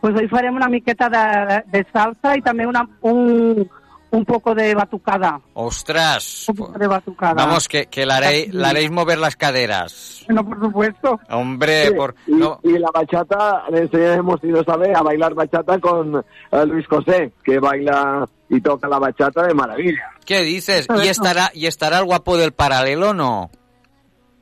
[0.00, 3.70] Pues hoy farem una miqueta de, de salsa y también una, un,
[4.10, 5.40] un poco de batucada.
[5.54, 7.34] Ostras, Un poco de batucada.
[7.34, 10.26] vamos, que, que la, haré- la haréis mover las caderas.
[10.28, 11.18] No, por supuesto.
[11.30, 12.14] Hombre, Sí, por...
[12.26, 16.16] y, No, y la bachata le enseñaremos, si no sabe, a bailar bachata con
[16.52, 20.10] eh, Luis José, que baila y toca la bachata de maravilla.
[20.24, 20.86] ¿Qué dices?
[21.02, 23.50] ¿Y estarà, ¿Y estarà el guapo del paral·lel o no?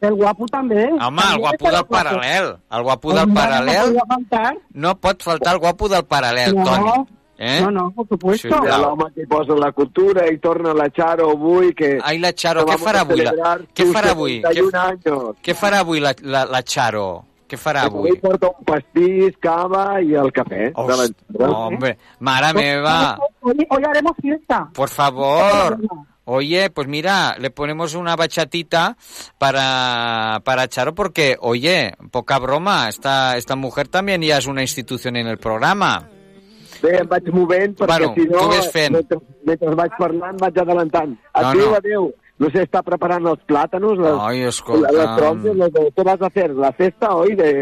[0.02, 0.88] El guapo també.
[1.00, 2.56] Home, el guapo del paral·lel.
[2.70, 3.76] El guapo del Home, paral·lel.
[3.76, 4.54] No podia faltar.
[4.74, 6.64] No pot faltar el guapo del paral·lel, No.
[6.64, 7.18] Toni.
[7.38, 7.60] Eh?
[7.60, 8.48] No, no, por supuesto.
[8.48, 11.98] Sí, l'home que posa la cultura i torna la Charo avui, que...
[12.02, 13.24] Ai, la Charo, què farà avui?
[13.24, 14.36] La, què farà avui?
[14.44, 15.36] Què, 71 años.
[15.42, 17.24] què farà avui la, la, la Charo?
[17.52, 18.20] Què farà Avui avui?
[18.22, 20.70] porta un pastís, cava i el cafè.
[20.70, 21.52] de Host, l'entrada.
[21.52, 24.70] hombre, mare meva, Hoy, hoy haremos fiesta.
[24.72, 25.76] por favor.
[26.24, 28.96] Oye, pues mira, le ponemos una bachatita
[29.38, 35.16] para, para Charo porque, oye, poca broma, esta, esta mujer también ya es una institución
[35.16, 36.08] en el programa.
[36.82, 38.48] Bé, em vaig movent perquè Bueno, si no...
[38.90, 41.12] Mentre, mentre vaig parlant vaig adelantant.
[41.14, 41.76] No, Adéu, no.
[41.76, 42.08] adéu.
[42.42, 44.90] No sé, està preparant els plàtanos, les, Ai, escolta.
[44.96, 46.50] les tronques, les de, ¿qué vas a hacer?
[46.58, 47.52] La cesta hoy de...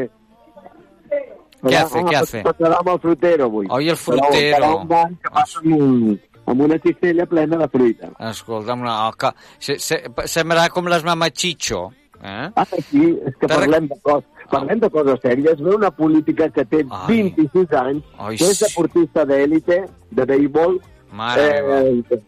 [1.61, 2.41] Què hace, què hace?
[2.47, 3.67] Passarà amb el frutero avui.
[3.69, 4.55] Oi, el Però frutero.
[4.57, 6.15] farà un banc que passa amb, un,
[6.49, 8.09] amb una cistella plena de fruita.
[8.31, 8.95] Escolta'm, una...
[9.11, 9.35] oh, que...
[9.59, 10.01] Se, se,
[10.33, 11.83] semblarà com les mamachicho.
[12.23, 12.49] Eh?
[12.49, 15.61] Ah, sí, és que parlem de coses, parlem de coses sèries.
[15.61, 18.65] Ve una política que té 26 anys, Ai, que és sí.
[18.65, 19.83] deportista d'èlite,
[20.17, 20.81] de béisbol.
[21.21, 22.21] Mare eh,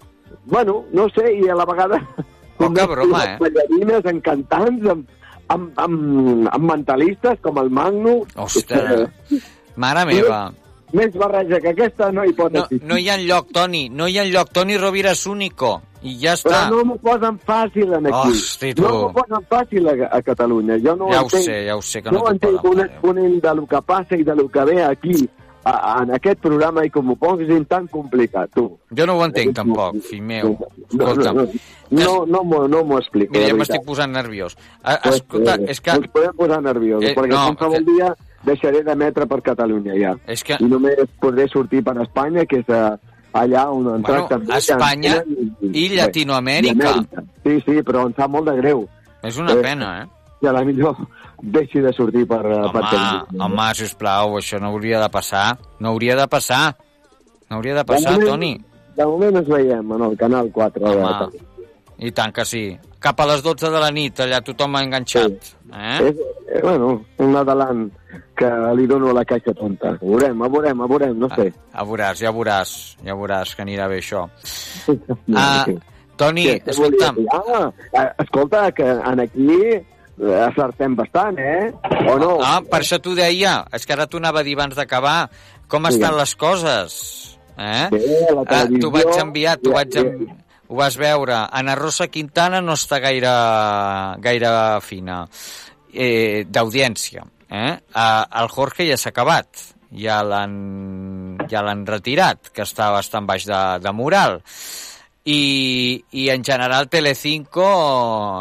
[0.45, 2.03] bueno, no sé, i a la vegada...
[2.69, 3.35] Poca broma, eh?
[3.35, 5.07] Amb ballarines, amb cantants, amb,
[5.49, 8.19] amb, amb, amb mentalistes com el Magno.
[8.37, 9.09] Ostres,
[9.77, 10.43] mare meva.
[10.93, 12.87] Més barreja que aquesta no hi pot No, existir.
[12.89, 14.51] no hi ha lloc, Toni, no hi ha lloc.
[14.53, 15.81] Toni Rovira és único.
[16.03, 16.51] I ja està.
[16.69, 18.33] Però no m'ho posen fàcil en aquí.
[18.35, 18.83] Hosti, tu.
[18.83, 20.77] No m'ho posen fàcil a, a Catalunya.
[20.85, 21.45] Jo no Ja ho entenc.
[21.47, 23.81] sé, ja ho sé que no no t'ho entenc poden un exponent de lo que
[23.87, 25.29] passa i de lo que ve aquí
[25.65, 28.65] en aquest programa i com ho posin tan complicat, tu.
[28.99, 30.57] Jo no ho entenc, tampoc, fill meu.
[30.59, 31.47] No, Escolta'm, no,
[31.91, 33.33] no, no, no, no m'ho explico.
[33.37, 34.57] mira, ja m'estic posant nerviós.
[34.83, 35.91] Escolta, eh, és que...
[36.01, 38.11] Ens podem posar nerviosos, Eh, perquè no, qualsevol dia
[38.45, 40.17] deixaré d'emetre per Catalunya, ja.
[40.27, 40.59] És que...
[40.59, 42.97] I només podré sortir per Espanya, que és eh,
[43.39, 45.23] allà on ens Bueno, tracten Espanya
[45.63, 45.87] i.
[45.95, 46.97] Llatinoamèrica.
[47.47, 48.89] Sí, sí, però em sap molt de greu.
[49.23, 50.07] És una pena, eh?
[50.43, 50.97] I a la millor
[51.43, 53.45] deixi de sortir per, eh, per Home, televisió.
[53.47, 55.57] home, sisplau, això no hauria de passar.
[55.79, 56.77] No hauria de passar.
[57.51, 58.53] No hauria de passar, moment- Toni.
[58.97, 60.83] De moment ens veiem en el Canal 4.
[60.89, 61.47] de Home, televisió.
[61.99, 62.79] i tant que sí.
[62.99, 65.33] Cap a les 12 de la nit, allà tothom ha enganxat.
[65.75, 65.99] Eh?
[66.09, 66.17] És,
[66.55, 67.91] eh, bueno, un Nadalant
[68.37, 69.89] que li dono a la caixa tonta.
[69.91, 71.53] A veurem, a veurem, a veurem, no sé.
[71.73, 74.29] Ja veuràs, ja veuràs, ja veuràs que anirà bé això.
[75.35, 75.67] Ah,
[76.17, 77.17] Toni, Què, què escolta'm?
[77.33, 79.59] Ah, eh, escolta, que en aquí
[80.21, 81.73] acertem bastant, eh?
[82.11, 82.37] O no?
[82.45, 83.63] Ah, per això t'ho deia.
[83.73, 85.31] És que ara t'ho anava a dir abans d'acabar.
[85.69, 85.95] Com Sí.
[85.95, 87.39] estan les coses?
[87.57, 87.89] Eh?
[87.91, 88.01] Bé,
[88.35, 90.37] la ah, t'ho vaig televisió, enviar, t'ho ja, vaig en...
[90.69, 91.37] ho vas veure.
[91.51, 93.33] Ana Rosa Quintana no està gaire,
[94.21, 95.27] gaire fina
[95.93, 97.25] eh, d'audiència.
[97.51, 97.77] Eh?
[97.95, 99.49] Ah, el Jorge ja s'ha acabat.
[99.93, 104.41] Ja l'han ja retirat, que està bastant baix de, de moral.
[105.25, 107.63] I, i en general Telecinco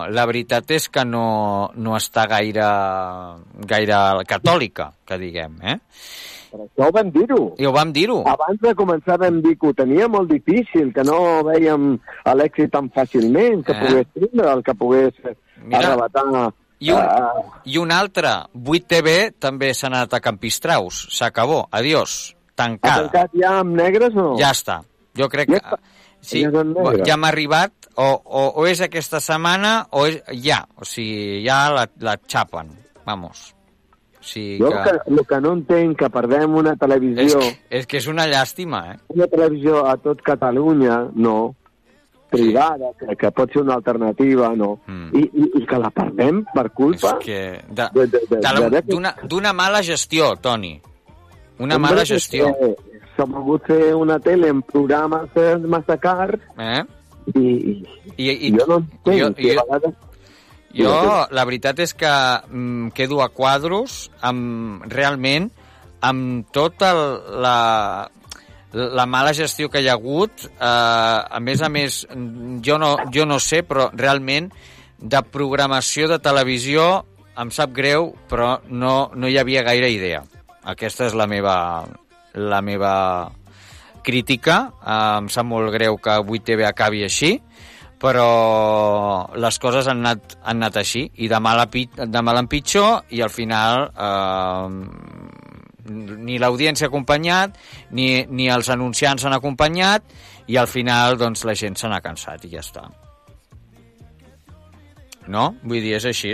[0.09, 2.65] la veritat és que no, no està gaire,
[3.69, 5.75] gaire catòlica, que diguem, eh?
[6.51, 7.43] Però això ho vam dir-ho.
[7.61, 8.17] I ho vam dir-ho.
[8.27, 11.93] Abans de començar vam dir que ho tenia molt difícil, que no veiem
[12.25, 13.79] l'èxit tan fàcilment, que Eh.
[13.85, 15.13] pogués tindre, el que pogués
[15.63, 16.51] Mira, arrebatar...
[16.81, 21.05] I un, eh, I un altre, 8TV també s'ha anat a Campistraus.
[21.13, 21.67] S'acabó.
[21.71, 22.33] Adiós.
[22.33, 23.07] ha Tancada.
[23.07, 24.37] tancat ja amb negres o no?
[24.37, 24.81] Ja està.
[25.15, 25.61] Jo crec que...
[25.61, 25.77] Ja
[26.21, 27.05] és negre.
[27.07, 30.61] ja m'ha arribat, o, o, o és aquesta setmana o és ja.
[30.77, 32.69] O sigui, ja la, la xapen.
[33.05, 33.51] Vamos.
[34.19, 34.83] O sigui Jo que...
[34.83, 38.27] que, el que no entenc que perdem una És televisió, que, és que és una
[38.29, 38.99] llàstima, eh?
[39.15, 41.55] una televisió a tot Catalunya, no,
[42.31, 46.69] privada, que, que pot ser una alternativa, no, I, i, i que la perdem per
[46.71, 47.17] culpa Mm.
[47.17, 47.41] És que...
[47.67, 50.79] De, de, de, de, de de, D'una d'una mala gestió, Toni.
[51.59, 52.47] Una mala és gestió.
[52.55, 52.90] que
[53.21, 55.35] S'ha volgut fer una tele en programes
[55.69, 56.81] massa cars Eh?
[57.37, 57.73] i, i,
[58.17, 59.99] I, i, jo no entenc jo, que jo, vegades...
[60.73, 60.95] jo,
[61.29, 65.51] la veritat és que mm, quedo a quadros amb, realment
[66.01, 66.89] amb tota
[67.45, 68.09] la,
[68.73, 70.47] la mala gestió que hi ha hagut.
[70.49, 72.01] Eh, a més a més,
[72.65, 74.49] jo no, jo no sé, però realment
[74.97, 77.05] de programació de televisió
[77.37, 80.23] em sap greu, però no, no hi havia gaire idea.
[80.73, 81.55] Aquesta és la meva,
[82.33, 83.31] la meva
[84.03, 84.71] crítica.
[84.81, 87.35] Eh, em sap molt greu que 8TV acabi així,
[88.01, 92.39] però les coses han anat, han anat així, i de mal, a pi, de mal
[92.41, 94.67] en pitjor, i al final eh,
[95.91, 97.57] ni l'audiència ha acompanyat,
[97.97, 100.03] ni, ni els anunciants han acompanyat,
[100.49, 102.87] i al final doncs, la gent se n'ha cansat i ja està.
[105.31, 105.51] No?
[105.61, 106.33] Vull dir, és així.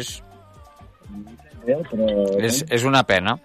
[2.40, 3.36] És, és una pena.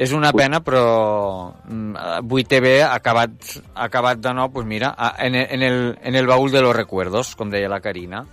[0.00, 3.34] És una pena, però mm, 8TV ha acabat,
[3.74, 6.74] ha acabat de nou, pues mira, en, el- en, el, en el baúl de los
[6.74, 8.24] recuerdos, com deia la Carina.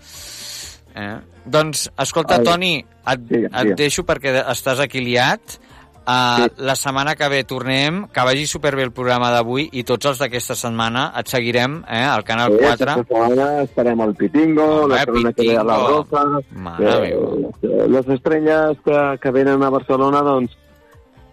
[0.96, 1.18] Eh?
[1.46, 2.44] Doncs, escolta, Ai.
[2.44, 3.74] Toni, et, Sí, et sí.
[3.78, 5.60] deixo perquè estàs aquí liat.
[6.08, 10.22] Uh, La setmana que ve tornem, que vagi superbé el programa d'avui i tots els
[10.24, 12.72] d'aquesta setmana et seguirem eh, al Canal Sí, 4.
[12.72, 15.76] aquesta setmana estarem al Pitingo, Home, la setmana que ve a la.
[15.84, 16.24] Rosa.
[16.80, 20.56] Eh, les estrelles que, que venen a Barcelona, doncs,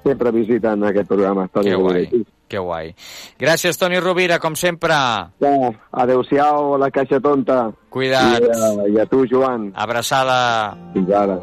[0.05, 1.48] sempre visiten aquest programa.
[1.48, 2.94] Toni Que guai, que guai.
[3.40, 4.94] Gràcies, Toni Rovira, com sempre.
[5.40, 5.55] Ja,
[6.05, 7.72] Adéu-siau a la caixa tonta.
[7.90, 8.44] Cuida't.
[8.44, 9.72] I, a, I a tu, Joan.
[9.74, 10.76] Abraçada.
[10.94, 11.40] Fins ara.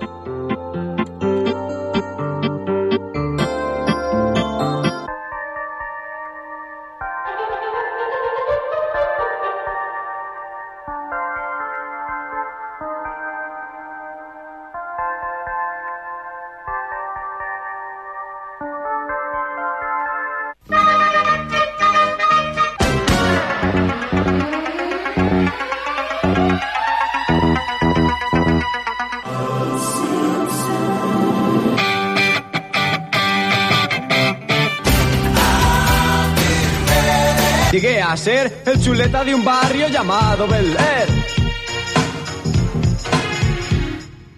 [38.12, 41.07] A ser el chuleta de un barrio llamado Bel Air.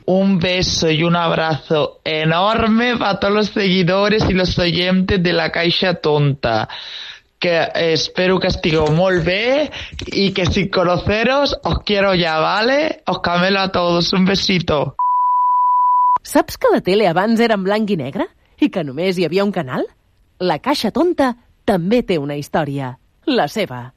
[0.05, 5.51] Un beso y un abrazo enorme para todos los seguidores y los oyentes de la
[5.51, 6.69] Caixa Tonta.
[7.39, 9.71] Que espero que estigueu molt bé
[10.05, 13.01] y que sin conoceros os quiero ya, ¿vale?
[13.07, 14.13] Os camelo a todos.
[14.13, 14.95] Un besito.
[16.21, 18.29] Saps que la tele abans era en blanc i negre?
[18.61, 19.87] I que només hi havia un canal?
[20.39, 21.33] La Caixa Tonta
[21.65, 22.99] també té una història.
[23.25, 23.93] La seva.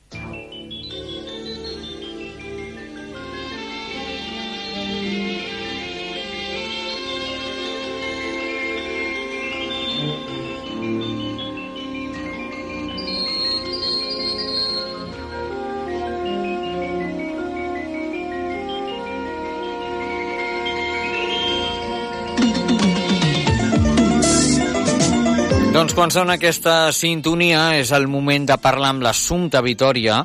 [25.87, 30.17] Doncs quan sona aquesta sintonia és el moment de parlar amb l'Assumpta Vitòria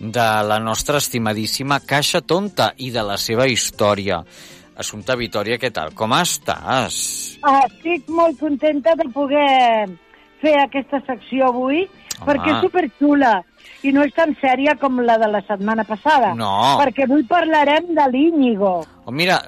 [0.00, 4.18] de la nostra estimadíssima Caixa Tonta i de la seva història.
[4.74, 5.94] Assumpta Vitòria, què tal?
[5.94, 6.98] Com estàs?
[7.46, 9.86] Ah, estic molt contenta de poder
[10.42, 12.26] fer aquesta secció avui, Home.
[12.32, 13.36] perquè és superxula
[13.86, 16.34] i no és tan sèria com la de la setmana passada.
[16.34, 16.50] No.
[16.82, 18.80] Perquè avui parlarem de l'Íñigo.
[19.04, 19.38] Oh, mira,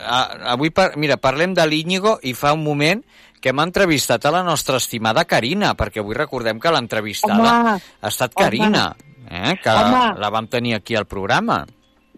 [0.47, 3.03] avui par mira, parlem de l'Íñigo i fa un moment
[3.47, 8.09] que hem entrevistat a la nostra estimada Carina, perquè avui recordem que l'entrevistada Home, ha
[8.11, 8.43] estat home.
[8.43, 8.89] Carina,
[9.31, 9.53] eh?
[9.63, 10.17] que Home.
[10.19, 11.61] la vam tenir aquí al programa.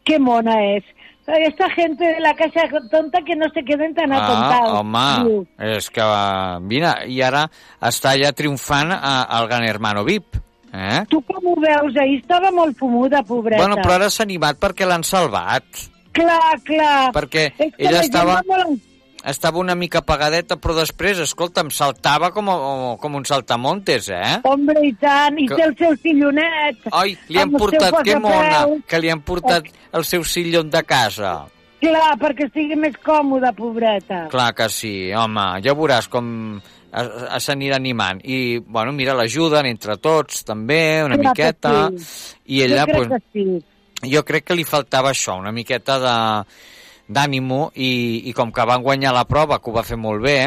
[0.09, 0.85] Qué mona és.
[1.29, 4.79] Esta gente de la casa tonta que no se queden tan Ah, atontados.
[4.81, 5.47] home, Diu.
[5.59, 6.07] és que,
[6.65, 7.43] mira, i ara
[7.85, 10.39] està ja triomfant al Gran Hermano VIP.
[10.73, 11.05] Eh?
[11.11, 11.95] Tu com ho veus?
[12.01, 13.61] Ahir estava molt fumuda, pobreta.
[13.61, 15.65] Bueno, però ara s'ha animat perquè l'han salvat.
[16.13, 17.13] Clar, clar.
[17.13, 18.81] Perquè És que ella estava, va molt
[19.25, 24.41] estava una mica apagadeta, però després, escolta'm, saltava com, a- com un saltamontes, eh?
[24.45, 26.77] Hombre, i tant, i Que- té el seu sillonet.
[26.93, 31.47] Ai, li han portat, que mona, que li han portat el seu sillon de casa.
[31.81, 34.27] Clar, perquè estigui més còmode, pobreta.
[34.31, 36.61] Clar que sí, home, ja veuràs com
[37.39, 38.21] s'anirà animant.
[38.25, 41.91] I, bueno, mira, l'ajuden entre tots, també, una Clar que miqueta.
[41.99, 42.35] sí.
[42.47, 44.11] I ella, jo crec pues, que sí.
[44.15, 46.17] jo crec que li faltava això, una miqueta de
[47.09, 50.39] d'ànimo i, i com que van guanyar la prova, que ho va fer molt bé,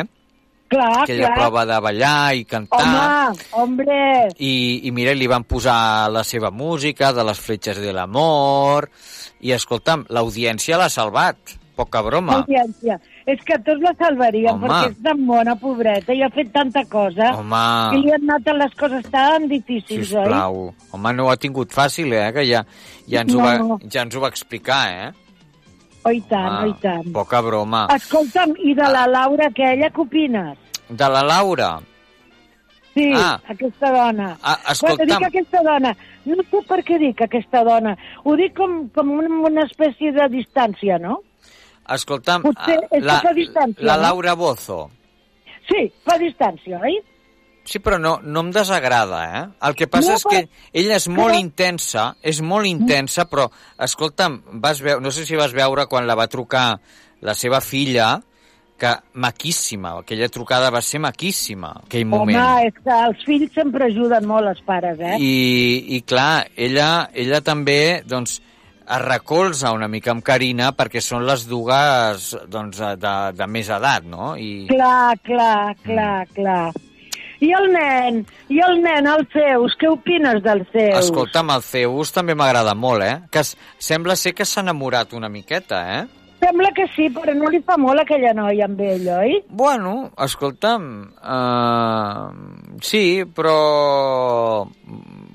[0.71, 1.35] Clar, aquella clar.
[1.35, 3.97] prova de ballar i cantar, Home, hombre,
[4.39, 4.53] i,
[4.87, 8.87] i mira, li van posar la seva música de les fletxes de l'amor,
[9.43, 12.37] i escolta'm, l'audiència l'ha salvat, poca broma.
[12.43, 12.99] audiència.
[13.27, 14.67] És que tots la salvaríem, Home.
[14.69, 17.33] perquè és tan bona, pobreta, i ha fet tanta cosa.
[17.39, 17.61] Home.
[17.97, 20.23] I li han anat les coses tan difícils, oi?
[20.23, 20.73] Sisplau.
[20.91, 22.29] Home, no ho ha tingut fàcil, eh?
[22.35, 22.63] Que ja,
[23.07, 23.79] ja, ens, ho va, No.
[23.91, 25.11] ja ens ho va explicar, eh?
[26.03, 27.11] Oh, i tant, Ah, oh, i tant.
[27.13, 27.85] Poca broma.
[27.95, 30.57] Escolta'm, i de la Laura aquella, què opines?
[30.89, 31.79] De la Laura.
[32.93, 33.39] Sí, Ah.
[33.47, 34.37] aquesta dona.
[34.41, 35.07] Ah, Quan escolta'm.
[35.07, 35.95] dic aquesta dona,
[36.25, 37.95] no sé per què dic aquesta dona.
[38.25, 41.21] Ho dic com, com una, espècie de distància, no?
[41.87, 43.95] Escolta'm, Potser ah, la, distància, la?
[43.97, 44.89] Laura Bozo.
[45.69, 46.99] Sí, fa distància, oi?
[47.63, 49.43] Sí, però no, no em desagrada, eh?
[49.67, 50.39] El que passa No, és que
[50.81, 53.45] ella és molt però- intensa, és molt intensa, però,
[53.77, 56.79] escolta'm, vas veure, no sé si vas veure quan la va trucar
[57.21, 58.15] la seva filla,
[58.81, 62.33] que maquíssima, aquella trucada va ser maquíssima, aquell moment.
[62.41, 65.19] Home, és que els fills sempre ajuden molt els pares, eh?
[65.21, 68.39] I, i clar, ella, ella també doncs,
[68.91, 74.03] es recolza una mica amb Carina perquè són les dues doncs, de, de més edat,
[74.09, 74.33] no?
[74.35, 76.71] I, Clar, clar, clar, clar.
[77.41, 78.21] I el nen,
[78.53, 80.97] i el nen, els seus, què opines dels seus?
[81.07, 83.15] Escolta'm, el Zeus també m'agrada molt, eh?
[83.33, 83.41] Que
[83.81, 86.01] sembla ser que s'ha enamorat una miqueta, eh?
[86.41, 89.35] Sembla que sí, però no li fa molt aquella noia amb ell, oi?
[89.49, 90.85] Bueno, escolta'm,
[91.21, 94.65] uh, sí, però...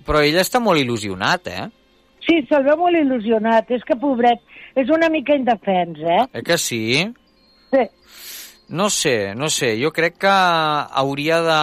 [0.07, 1.67] Però ell està molt il·lusionat, eh?
[2.27, 3.71] Sí, se'l veu molt il·lusionat.
[3.75, 4.43] És que, pobret,
[4.79, 6.25] és una mica indefens, eh?
[6.35, 6.83] Eh que sí?
[7.75, 7.87] Sí.
[8.69, 11.61] No sé, no sé, jo crec que hauria de...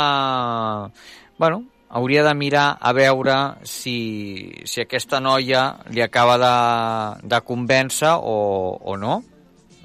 [1.37, 3.35] Bueno, hauria de mirar a veure
[3.67, 6.55] si, si aquesta noia li acaba de,
[7.27, 8.37] de convèncer o,
[8.81, 9.19] o no.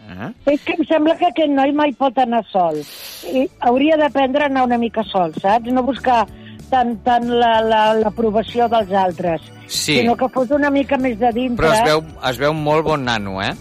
[0.09, 0.31] Eh?
[0.55, 2.79] És que em sembla que aquest noi mai pot anar sol.
[3.29, 5.69] I hauria d'aprendre a anar una mica sol, saps?
[5.75, 6.23] No buscar
[6.71, 9.99] tant, tant l'aprovació la, l'aprovació dels altres, Sí.
[9.99, 11.67] sinó que fos una mica més de dintre.
[11.67, 13.53] Però es veu, es veu molt bon nano, eh?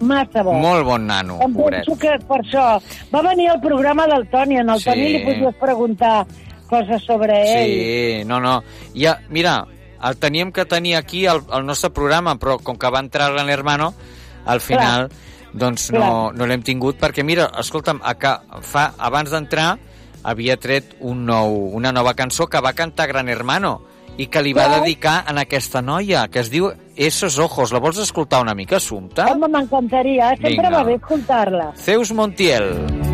[0.00, 0.52] Massa bo.
[0.54, 1.84] Molt bon nano, Em pobret.
[1.84, 2.80] penso que per això
[3.14, 4.84] va venir al programa del Toni, en el Sí.
[4.90, 6.26] Toni li podies preguntar
[6.68, 8.20] coses sobre ell.
[8.20, 8.62] Sí, no, no.
[8.94, 9.66] Ja, mira,
[10.02, 13.34] el teníem que tenir aquí al, al nostre programa, però com que va entrar el
[13.36, 13.94] Gran Hermano,
[14.44, 15.08] al final,
[15.52, 16.34] doncs no, Clar.
[16.34, 19.78] no l'hem tingut, perquè mira, escolta'm, a que fa, abans d'entrar
[20.24, 23.82] havia tret un nou, una nova cançó que va cantar Gran Hermano,
[24.16, 24.80] i que li va Clar.
[24.82, 27.72] dedicar en aquesta noia, que es diu Esos Ojos.
[27.72, 29.26] La vols escoltar una mica, Assumpta?
[29.32, 30.70] Home, m'encantaria, sempre Vinga.
[30.70, 31.72] va bé escoltar-la.
[31.76, 32.70] Zeus Montiel.
[32.74, 33.13] La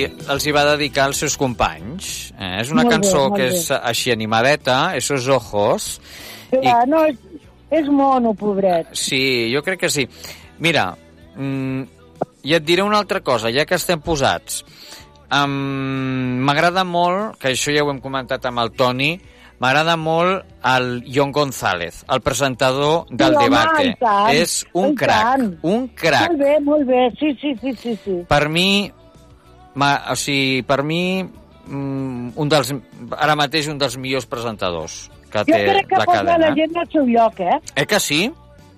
[0.00, 2.32] I els hi va dedicar als seus companys.
[2.38, 2.60] Eh?
[2.62, 3.54] És una Molt bé, cançó molt que bé.
[3.56, 6.00] és així animadeta, Esos Ojos.
[6.50, 7.16] Clar, no, és,
[7.70, 8.88] és mono, pobret.
[8.92, 10.08] Sí, jo crec que sí.
[10.58, 10.90] Mira,
[11.36, 11.82] mm,
[12.44, 14.64] i et diré una altra cosa, ja que estem posats.
[15.30, 19.12] Um, m'agrada molt, que això ja ho hem comentat amb el Toni,
[19.60, 23.84] m'agrada molt el Jon González, el presentador del Sí, debate.
[24.32, 25.58] i És un i crac, tant.
[25.62, 26.30] un crac.
[26.32, 27.94] Molt bé, molt bé, sí, sí, sí, sí.
[28.04, 28.16] sí.
[28.26, 28.90] Per mi,
[29.76, 32.74] o sigui, per mi, mm, un dels,
[33.16, 36.54] ara mateix un dels millors presentadors que Jo té crec que la posa la cadena.
[36.54, 37.58] gent al seu lloc, eh?
[37.76, 38.30] Eh que sí?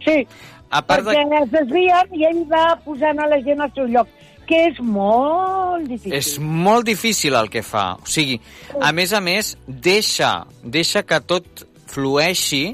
[0.04, 0.26] Sí,
[0.72, 1.12] A part de...
[1.12, 4.08] perquè es desvien i ell va posant a la gent al seu lloc,
[4.48, 6.14] que és molt difícil.
[6.16, 7.92] És molt difícil el que fa.
[8.00, 8.38] O sigui,
[8.80, 10.32] a més a més, deixa,
[10.64, 12.64] deixa que tot flueixi,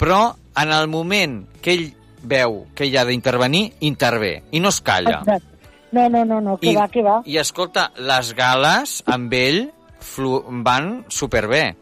[0.00, 0.22] però
[0.56, 1.86] en el moment que ell
[2.26, 5.20] veu que ell ha d'intervenir, intervé, i no es calla.
[5.20, 5.55] Exacte.
[5.92, 7.20] No, no, no, no, que I, va, que va.
[7.24, 9.60] I escolta, les gales amb ell
[10.02, 11.76] flu van superbé.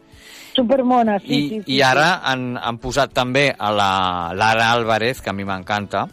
[0.55, 1.73] Supermona, sí, I, sí, sí.
[1.75, 3.89] I ara han, han posat també a la
[4.37, 6.05] Lara Álvarez, que a mi m'encanta,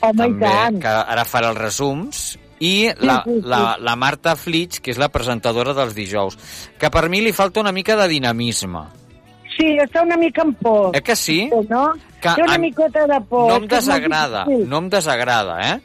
[0.00, 0.80] Home, i també, tant.
[0.82, 2.26] que ara farà els resums,
[2.60, 3.46] i la, sí, sí.
[3.48, 6.36] la, la Marta Flitsch, que és la presentadora dels dijous,
[6.80, 8.84] que per mi li falta una mica de dinamisme.
[9.56, 10.90] Sí, està una mica en por.
[10.96, 11.46] Eh que sí?
[11.70, 11.86] No?
[12.20, 13.48] Que Té una em- micota de por.
[13.48, 15.80] no em desagrada, no em desagrada, eh?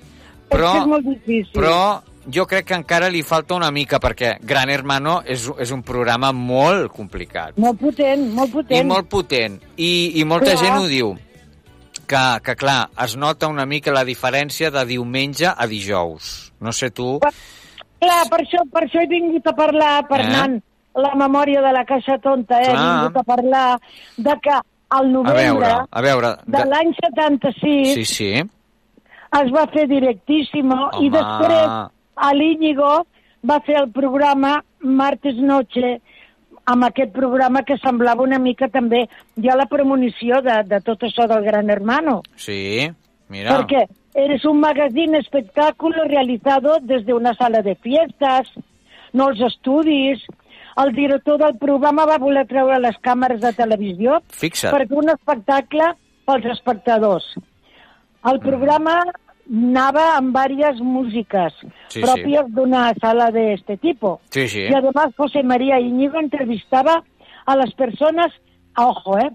[0.52, 1.52] Però, és molt difícil.
[1.56, 5.82] però jo crec que encara li falta una mica, perquè Gran Hermano és, és un
[5.84, 7.58] programa molt complicat.
[7.58, 8.86] Molt potent, molt potent.
[8.86, 9.60] I molt potent.
[9.78, 9.92] I,
[10.22, 10.62] i molta Clar.
[10.62, 11.14] gent ho diu.
[12.12, 16.52] Que, que, clar, es nota una mica la diferència de diumenge a dijous.
[16.60, 17.20] No sé tu...
[17.22, 20.62] Clar, per això, per això he vingut a parlar, Fernand,
[20.98, 22.72] la memòria de la Caixa Tonta, eh?
[22.72, 23.66] he vingut a parlar
[24.18, 24.56] de que
[24.92, 26.32] al A novembre veure, a veure...
[26.46, 28.32] de l'any 76 Sí, sí.
[29.40, 31.12] Es va fer directíssimo i Home.
[31.16, 31.68] després
[32.16, 33.06] a l'Íñigo
[33.48, 36.00] va fer el programa Martes Noche
[36.66, 39.06] amb aquest programa que semblava una mica també
[39.44, 42.22] ja la premonició de, de tot això del Gran Hermano.
[42.36, 42.92] Sí,
[43.30, 43.56] mira.
[43.56, 48.48] Porque eres un magazine espectáculo realizado desde una sala de fiestas,
[49.14, 50.22] no els estudis.
[50.82, 54.72] El director del programa va voler treure les càmeres de televisió Fixa't.
[54.72, 55.90] perquè un espectacle
[56.26, 57.26] pels espectadors.
[58.30, 59.00] El programa
[59.52, 61.54] anava amb diverses músiques
[61.90, 64.22] Sí, propias de una sala de este tipo.
[64.30, 64.62] Sí, sí.
[64.70, 67.04] Y además José María Íñigo entrevistaba
[67.46, 68.32] a las personas,
[68.76, 69.32] a ojo, ¿eh?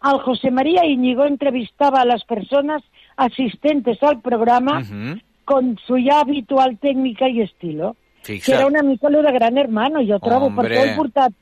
[0.00, 2.82] Al José María Íñigo entrevistaba a las personas
[3.16, 5.20] asistentes al programa Ujú.
[5.44, 7.96] con su ya habitual técnica y estilo.
[8.22, 8.46] Fixa't.
[8.46, 10.68] Que era una mica lo de Gran Hermano, jo trobo, Hombre.
[10.68, 11.32] perquè he portat...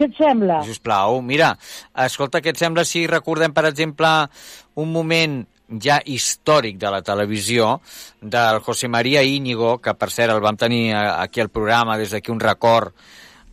[0.00, 0.62] Què et sembla?
[0.64, 1.50] Sisplau, mira,
[2.06, 4.08] escolta, què et sembla si recordem, per exemple,
[4.80, 5.42] un moment
[5.78, 7.80] ja històric de la televisió
[8.20, 12.10] del José María Íñigo, que per cert el vam tenir eh, aquí al programa, des
[12.10, 12.92] d'aquí un record,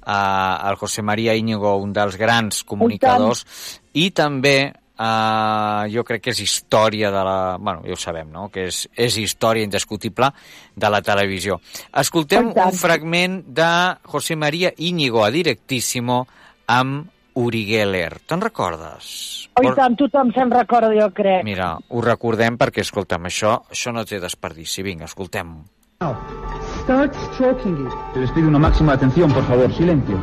[0.05, 3.45] eh, el José María Íñigo, un dels grans comunicadors,
[3.93, 4.57] i també
[4.97, 7.57] eh, jo crec que és història de la...
[7.59, 10.31] bueno, ja ho sabem, no?, que és, és història indiscutible
[10.75, 11.61] de la televisió.
[11.93, 13.69] Escoltem un fragment de
[14.09, 16.25] José María Íñigo a Directísimo
[16.67, 18.17] amb Uri Geller.
[18.25, 19.49] Te'n recordes?
[19.57, 21.43] Oh, i tant, tothom se'n recorda, jo crec.
[21.45, 24.83] Mira, ho recordem perquè, escolta'm, això, això no té desperdici.
[24.85, 25.63] Vinga, escoltem-ho.
[26.83, 27.93] Start stroking it.
[28.21, 30.17] Les pido una máxima atención, por favor, silencio.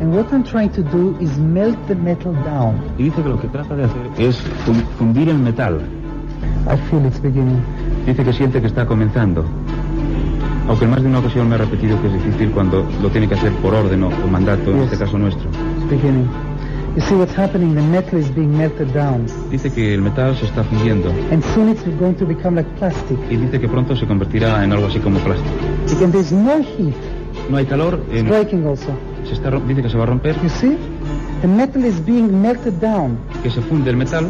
[0.00, 2.76] And what I'm trying to do is melt the metal down.
[2.98, 4.36] Y dice que lo que trata de hacer es
[4.66, 5.80] fun- fundir el metal.
[6.70, 7.62] I feel it's beginning.
[8.06, 9.44] Dice que siente que está comenzando.
[10.68, 13.28] Aunque en más de una ocasión me ha repetido que es difícil cuando lo tiene
[13.28, 14.92] que hacer por orden o mandato, en Yes.
[14.92, 15.48] este caso nuestro.
[15.50, 16.28] It's beginning.
[19.50, 23.18] Dice que el metal se está fundiendo And soon it's going to become like plastic.
[23.30, 25.50] y dice que pronto se convertirá en algo así como plástico.
[26.02, 26.94] And there's no heat.
[27.50, 28.96] No hay calor, It's en- breaking also.
[29.24, 30.76] se está, rom- dice que se va a romper, You see?
[31.42, 33.18] The metal is being melted down.
[33.42, 34.26] que se funde el metal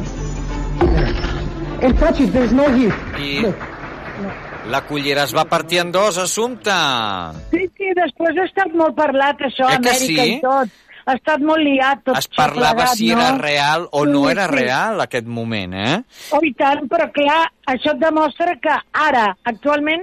[1.82, 2.92] And touch it, there's no heat.
[3.42, 3.54] Look.
[4.70, 6.70] la cullera es va partir en dos, Assumpte.
[7.52, 10.32] Sí, sí, després ha estat molt parlat, això, Eh que Amèrica sí?
[10.34, 10.68] i tot.
[11.07, 13.20] Ha estat molt liat, tot Es parlava plegat, si no?
[13.20, 14.54] era real o Sí, no era sí.
[14.57, 16.02] real aquest moment, eh?
[16.34, 20.02] Oh, i tant, però clar, això et demostra que ara, actualment,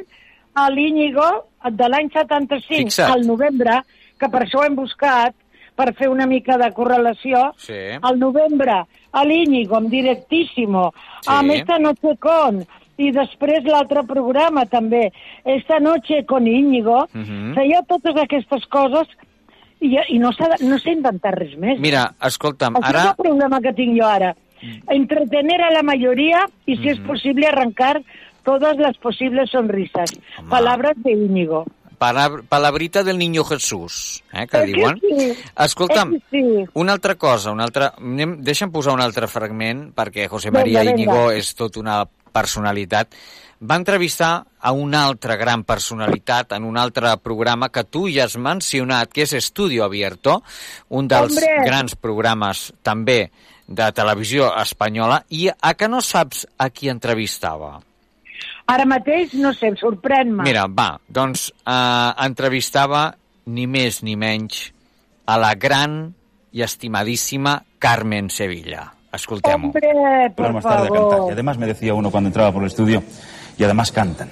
[0.56, 1.28] a l'Íñigo
[1.72, 3.12] de l'any 75 Fixa't.
[3.12, 3.82] al novembre,
[4.20, 5.36] que per això ho hem buscat,
[5.76, 7.74] per fer una mica de correlació, Sí.
[8.02, 11.30] al novembre a l'Íñigo, amb Directíssimo, Sí.
[11.30, 12.66] amb Esta Noche Con,
[12.98, 15.12] i després l'altre programa també,
[15.44, 17.56] Esta Noche con Íñigo, Mhm.
[17.56, 19.08] feia totes aquestes coses
[19.84, 20.32] i, i no,
[20.64, 21.80] no sé inventar res més.
[21.84, 23.06] Mira, escolta'm, Això és ara...
[23.12, 24.34] el problema que tinc jo ara.
[24.88, 28.02] Entretener a la mayoría y, si es posible, arrancar
[28.44, 30.12] todas las posibles sonrisas.
[30.50, 31.66] Palabras de Íñigo.
[31.98, 35.00] Palab palabrita del niño Jesús, eh, que que diuen.
[35.00, 36.66] sí, Escolta'm, que sí.
[36.74, 37.94] una altra cosa, una altra...
[38.00, 40.84] Anem, deixa'm posar un altre fragment, perquè José María.
[40.84, 42.02] Íñigo és tot una
[42.34, 43.14] personalitat.
[43.64, 48.36] Va entrevistar a una altra gran personalitat en un altre programa que tu ja has
[48.36, 50.42] mencionat, que és Estudio Abierto,
[50.90, 51.64] un dels Hombre.
[51.64, 53.32] grans programes també
[53.68, 57.78] de televisió espanyola, i a que no saps a qui entrevistava?
[58.68, 60.44] Ara mateix, no sé, em sorprèn-me.
[60.44, 63.14] Mira, va, doncs eh, entrevistava
[63.46, 64.74] ni més ni menys
[65.26, 66.14] a la gran
[66.52, 68.90] i estimadíssima Carmen Sevilla.
[69.14, 69.68] Escoltem-ho.
[69.68, 71.06] Hombre, por más tarde a cantar.
[71.06, 71.32] Y favor.
[71.34, 73.04] además me decía uno cuando entraba por el estudio,
[73.58, 74.30] y además cantan.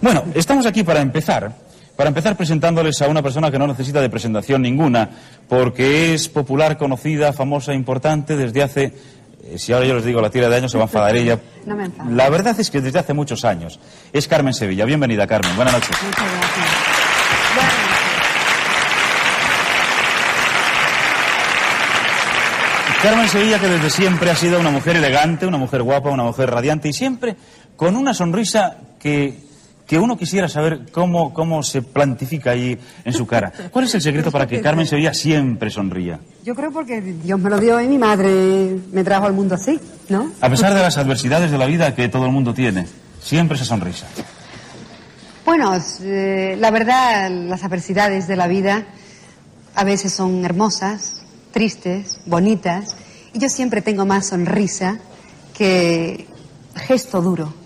[0.00, 1.52] Bueno, estamos aquí para empezar,
[1.96, 5.10] para empezar presentándoles a una persona que no necesita de presentación ninguna,
[5.48, 8.94] porque es popular, conocida, famosa, importante desde hace,
[9.44, 11.38] eh, si ahora yo les digo la tira de años se va a enfadar ella.
[11.66, 12.10] No me enfado.
[12.10, 13.78] La verdad es que desde hace muchos años.
[14.14, 14.86] Es Carmen Sevilla.
[14.86, 15.54] Bienvenida, Carmen.
[15.56, 15.90] Buenas noches.
[16.02, 17.00] Muchas gracias.
[23.02, 26.50] Carmen Sevilla, que desde siempre ha sido una mujer elegante, una mujer guapa, una mujer
[26.50, 27.34] radiante y siempre
[27.80, 29.38] con una sonrisa que,
[29.86, 33.54] que uno quisiera saber cómo, cómo se plantifica ahí en su cara.
[33.70, 36.20] ¿Cuál es el secreto para que Carmen Sevilla siempre sonría?
[36.44, 39.80] Yo creo porque Dios me lo dio y mi madre me trajo al mundo así,
[40.10, 40.30] ¿no?
[40.42, 42.86] A pesar de las adversidades de la vida que todo el mundo tiene,
[43.22, 44.06] siempre esa sonrisa.
[45.46, 45.72] Bueno,
[46.02, 48.84] eh, la verdad, las adversidades de la vida
[49.74, 52.94] a veces son hermosas, tristes, bonitas,
[53.32, 54.98] y yo siempre tengo más sonrisa
[55.56, 56.26] que
[56.74, 57.59] gesto duro.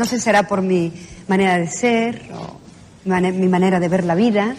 [0.00, 0.90] No sé si será por mi
[1.28, 2.56] manera de ser o
[3.04, 4.54] mi manera de ver la vida,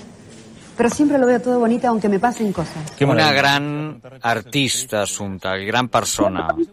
[0.77, 2.93] pero siempre lo veo todo bonito aunque me pasen cosas.
[3.01, 6.53] Una gran artista, Assumpta, i gran persona.
[6.55, 6.67] Eh?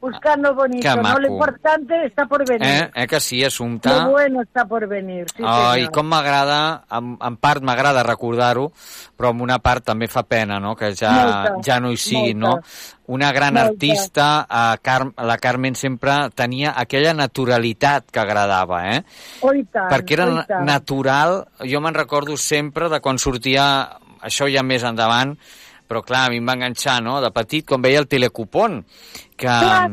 [0.00, 1.02] Lo bonito, Que ¿no?
[1.02, 1.18] maco.
[1.18, 2.66] Lo importante está por venir.
[2.66, 4.04] Eh, eh que sí, Assumpta?
[4.04, 5.92] Lo bueno está por venir, sí, Ai, senyor.
[5.92, 8.70] com m'agrada, en, en part m'agrada recordar-ho,
[9.16, 12.34] però en una part també fa pena, no?, que ja, Molta, ja no hi sigui,
[12.34, 12.56] no?
[12.56, 12.98] molta.
[13.10, 13.68] Una gran Molta.
[13.68, 19.02] artista, a Car la Carmen sempre tenia aquella naturalitat que agradava, eh?
[19.42, 20.64] Oh, tant, Perquè era oh, tant.
[20.64, 25.34] natural, jo me'n recordo sempre de quan sortia, això ja més endavant,
[25.90, 28.84] però clar, a mi em va enganxar, no?, de petit, quan veia el telecupón,
[29.34, 29.90] que, Clar,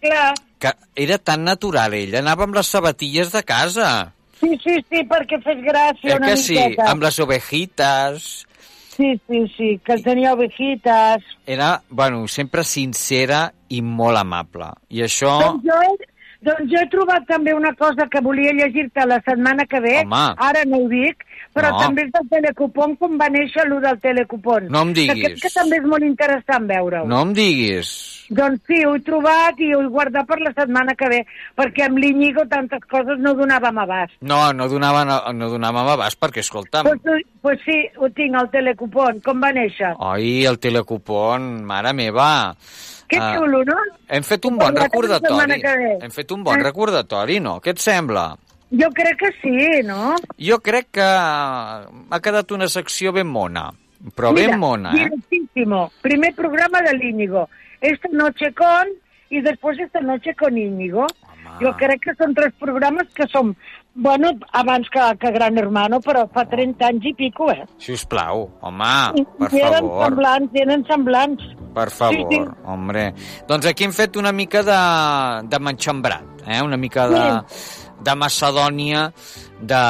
[0.00, 0.32] clar.
[0.62, 0.70] que
[1.02, 3.90] era tan natural, ell anava amb les sabatilles de casa.
[4.38, 6.88] Sí, sí, sí, perquè fes gràcia Eh una que sí, miqueta.
[6.94, 8.30] amb les ovejitas...
[8.92, 11.22] Sí, sí, sí, que tenia ovejitas.
[11.48, 14.66] Era, bueno, sempre sincera i molt amable.
[14.92, 15.30] I això...
[15.40, 16.10] Doncs jo, he,
[16.44, 19.94] doncs jo he trobat també una cosa que volia llegir-te la setmana que ve.
[20.04, 20.20] Home.
[20.44, 21.24] Ara no ho dic,
[21.54, 21.78] però No.
[21.78, 24.68] també és del Telecupon, com va néixer allò del Telecupon.
[24.70, 25.14] No em diguis.
[25.14, 27.06] Que crec que també és molt interessant veure-ho.
[27.06, 27.92] No em diguis.
[28.32, 31.26] Doncs sí, ho he trobat i ho he guardat per la setmana que ve,
[31.58, 34.14] perquè amb l'Iñigo tantes coses no donàvem abast.
[34.22, 38.34] No, no donava, no, no donàvem abast perquè, escolta'm, Doncs pues, pues sí, ho tinc,
[38.40, 39.20] el Telecupon.
[39.20, 39.92] Com va néixer?
[39.98, 42.54] oi, el telecupón, mare meva.
[43.08, 43.76] Que Ah, xulo, no?
[44.08, 45.60] Hem fet un bon recordatori.
[46.00, 46.62] Hem fet un bon Eh?
[46.62, 47.60] recordatori, no?
[47.60, 48.34] Què et sembla?
[48.72, 50.14] Jo crec que sí, no?
[50.40, 53.68] Jo crec que ha quedat una secció ben mona.
[54.16, 55.04] Però ben mona, eh?
[55.10, 55.90] Directísimo.
[56.02, 57.48] Primer programa del Íñigo.
[57.80, 58.88] Esta noche con
[59.30, 61.06] y después esta noche con Íñigo.
[61.60, 63.50] Jo crec que són tres programes que són,
[63.94, 67.66] bueno, abans que, que Gran Hermano, però fa 30 anys i pico, eh?
[67.78, 68.88] Si us plau, home,
[69.20, 70.06] I- per I eren favor.
[70.06, 71.44] semblants, eren semblants.
[71.74, 72.40] Per favor, Sí, sí.
[72.64, 73.04] hombre.
[73.46, 74.78] Doncs aquí hem fet una mica de,
[75.48, 76.60] de manxambrat, eh?
[76.62, 77.24] una mica de,
[78.02, 79.08] de Macedònia,
[79.60, 79.82] de,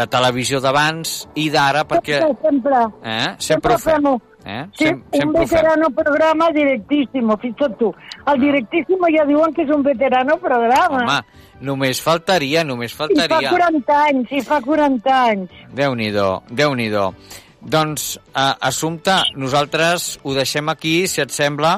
[0.00, 2.20] de televisió d'abans i d'ara, perquè...
[2.24, 2.84] Sempre, sempre.
[3.02, 3.34] Eh?
[3.38, 4.08] Sempre ho fem.
[4.42, 4.64] Eh?
[4.74, 5.56] Sí, Sem un sempre ho fem.
[5.56, 7.92] veterano programa directísimo, fixa't tu.
[8.26, 11.04] El directísimo ja diuen que és un veterano programa.
[11.04, 11.20] Home,
[11.62, 13.54] només faltaria, només I fa faltaria.
[13.54, 15.62] 40 anys, i fa 40 anys.
[15.78, 17.14] Déu-n'hi-do, déu nhi déu
[17.62, 21.76] Doncs, eh, Assumpta, nosaltres ho deixem aquí, si et sembla.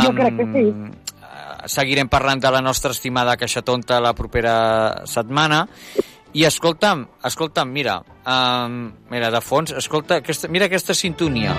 [0.00, 0.62] Jo crec que sí.
[1.66, 5.66] Seguirem parlant de la nostra estimada Caixa Tonta la propera setmana.
[6.32, 11.52] I escolta'm, escolta'm, mira, um, mira, de fons, escolta, aquesta, mira aquesta sintonia.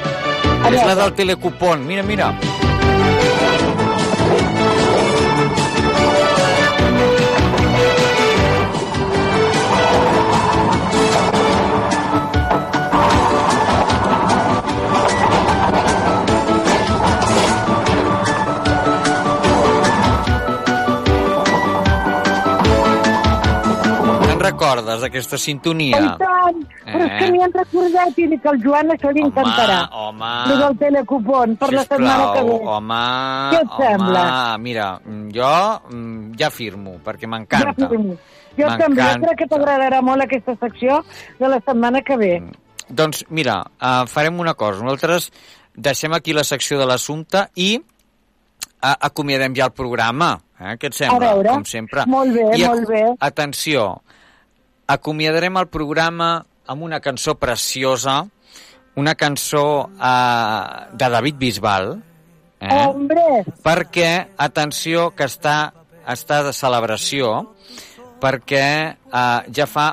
[0.71, 2.33] És la del telecupón, mira, mira.
[24.47, 26.17] Aquesta I sintonia?
[26.19, 27.17] tant, però és Eh?
[27.19, 29.89] que m'hi han recordat i que al Joan això li encantarà.
[29.91, 30.31] home.
[30.49, 32.59] Lo del telecupon per la setmana que ve.
[32.63, 32.93] home,
[33.51, 34.57] Què et home, sembla?
[34.57, 37.73] mira, mm, jo mm, ja firmo, perquè m'encanta.
[37.79, 38.17] Ja firmo.
[38.57, 41.03] Jo també, jo crec que t'agradarà molt aquesta secció
[41.39, 42.43] de la setmana que ve.
[42.89, 44.83] Doncs mira, uh, farem una cosa.
[44.83, 45.31] Nosaltres
[45.75, 50.39] deixem aquí la secció de l'assumpte i uh, acomiadem ja el programa.
[50.59, 50.77] Eh?
[50.77, 51.15] Què et sembla?
[51.31, 51.49] A veure.
[51.49, 52.05] Com sempre.
[52.05, 53.15] Molt bé, I molt bé.
[53.19, 54.02] Atenció,
[54.93, 56.31] acomiadarem el programa
[56.69, 58.21] amb una cançó preciosa,
[58.95, 61.95] una cançó uh, de David Bisbal,
[62.63, 62.83] eh?
[62.87, 65.73] Hombre, perquè, atenció, que està,
[66.07, 67.33] està de celebració,
[68.23, 69.89] perquè eh, ja fa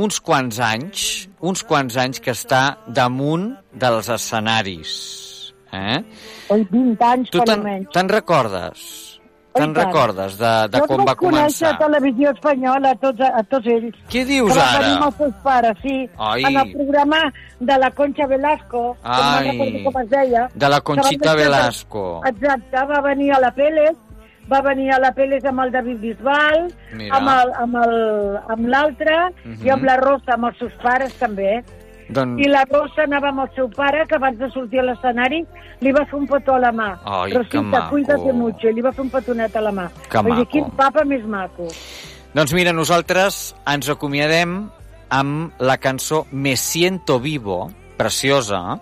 [0.00, 1.04] uns quants anys,
[1.46, 4.92] uns quants anys que està damunt dels escenaris.
[5.70, 6.00] Eh?
[6.50, 7.92] oi, 20 anys per almenys.
[7.94, 8.80] te'n recordes?
[9.52, 11.72] Te'n recordes de, de jo quan va començar?
[11.74, 13.96] a Televisió Espanyola a tots, a tots ells.
[14.08, 14.92] Què dius que ara?
[14.94, 15.96] amb els seus pares, sí.
[16.18, 16.44] Ai.
[16.44, 17.18] En el programa
[17.58, 19.50] de la Concha Velasco, que no Ai.
[19.50, 20.48] recordo com es deia.
[20.54, 20.92] De la que
[21.34, 22.20] deixar- Velasco.
[22.26, 23.96] Exacte, va venir a la Peles,
[24.52, 27.16] va venir a la Peles amb el David Bisbal, Mira.
[27.16, 29.66] amb l'altre, Mhm.
[29.66, 31.62] i amb la Rosa, amb els seus pares també.
[32.10, 32.40] Doncs...
[32.42, 35.44] I la Rosa anava amb el seu pare, que abans de sortir a l'escenari
[35.80, 36.88] li va fer un petó a la mà.
[37.04, 37.90] Ai, que Rosita, maco.
[37.94, 39.86] cuídate mucho, i li va fer un petonet a la mà.
[40.10, 40.50] Que Vull dir, maco.
[40.56, 41.68] quin papa més maco.
[42.34, 44.70] Doncs mira, nosaltres ens acomiadem
[45.10, 48.80] amb la cançó Me siento vivo, preciosa,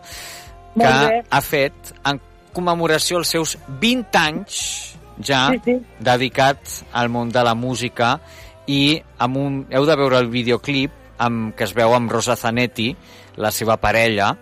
[0.76, 0.90] que
[1.30, 2.20] ha fet en
[2.52, 4.58] commemoració als seus 20 anys
[5.24, 5.74] ja Sí, sí.
[5.98, 6.58] dedicat
[6.92, 8.18] al món de la música
[8.66, 12.92] i amb un, heu de veure el videoclip amb, que es veu amb Rosa Zanetti,
[13.38, 14.32] la seva parella,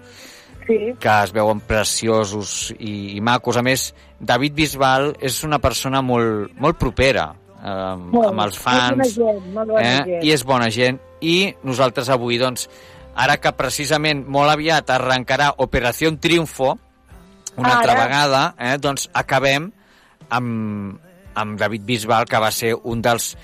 [0.66, 0.78] sí.
[1.00, 3.56] que es veuen preciosos i, i macos.
[3.56, 7.30] A més, David Bisbal és una persona molt, molt propera
[7.62, 9.96] eh, Molt, amb els fans bona gent, molt eh?
[10.08, 10.24] gent.
[10.24, 12.68] i és bona gent i nosaltres avui doncs
[13.16, 16.72] ara que precisament molt aviat arrencarà Operació Triunfo
[17.56, 17.76] una Ara.
[17.78, 18.76] altra vegada eh?
[18.80, 19.70] doncs acabem
[20.28, 20.96] amb,
[21.34, 23.34] amb David Bisbal que va ser un dels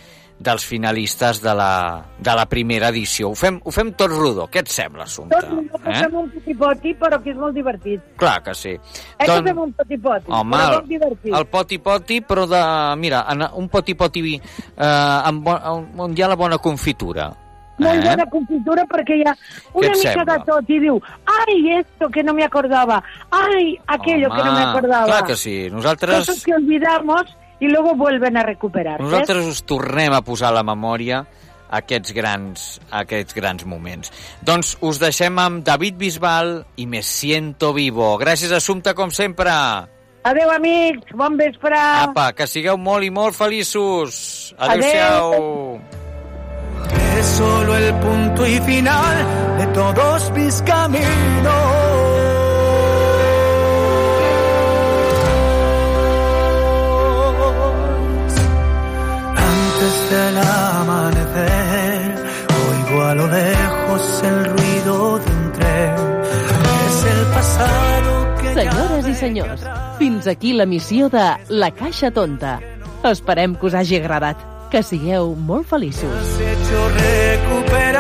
[0.43, 3.30] dels finalistes de la, de la primera edició.
[3.32, 4.49] Ho fem, ho fem tot rodó.
[4.53, 5.38] Què et sembla, Assumpte?
[5.38, 8.03] Tot no fem un poti-poti, però que és molt divertit.
[8.20, 8.74] Clar que sí.
[8.74, 11.30] Eh que fem un poti-poti, Home, però molt divertit.
[11.38, 12.64] el poti-poti, però de...
[13.03, 13.24] Mira,
[13.59, 17.30] un poti-poti eh, amb bon, on hi ha la bona confitura.
[17.82, 18.05] Molt eh?
[18.05, 19.32] bona confitura perquè hi ha
[19.72, 20.36] una mica sembla?
[20.36, 24.64] de tot i diu ai, esto que no me acordaba, ai, aquello que no me
[24.64, 25.07] acordaba.
[25.07, 25.57] clar que sí.
[25.72, 27.32] Nosaltres, Cosas que olvidamos
[27.62, 29.00] y luego vuelven a recuperar.
[29.00, 31.22] nosaltres us tornem a posar a la memòria
[31.70, 34.10] aquests grans, aquests grans moments.
[34.42, 38.18] Doncs us deixem amb David Bisbal i Me siento vivo.
[38.18, 39.54] Gràcies, Assumpte, com sempre.
[40.24, 41.78] Adeu, amics, bon vespre.
[41.78, 44.54] Apa, que sigueu molt i molt feliços.
[44.58, 45.80] Adéu-siau.
[47.18, 52.41] Es solo el punto y final de todos mis caminos.
[60.12, 62.14] Del amanecer,
[62.68, 65.94] oigo a lo lejos el ruido de un tren.
[66.86, 69.64] Es el pasado que Senyores i senyors,
[69.98, 72.60] fins aquí la missió de La Caixa Tonta.
[73.08, 74.36] Esperem que us hagi agradat.
[74.68, 76.12] Que sigueu molt feliços.
[76.12, 77.91] has hecho recuperar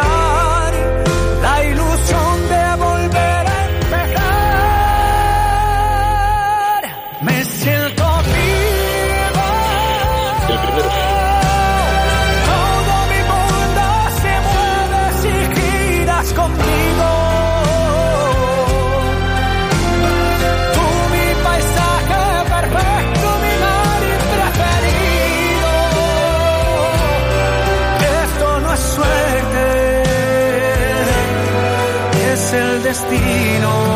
[32.92, 33.91] destino.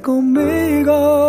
[0.00, 1.27] Conmigo.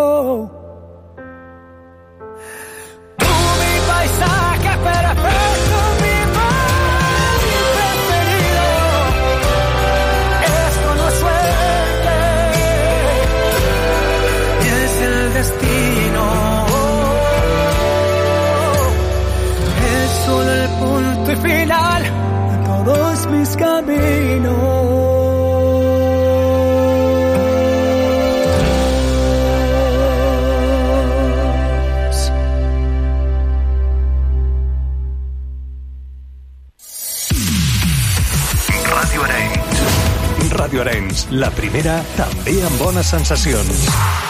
[41.80, 44.29] manera, també amb bones sensacions.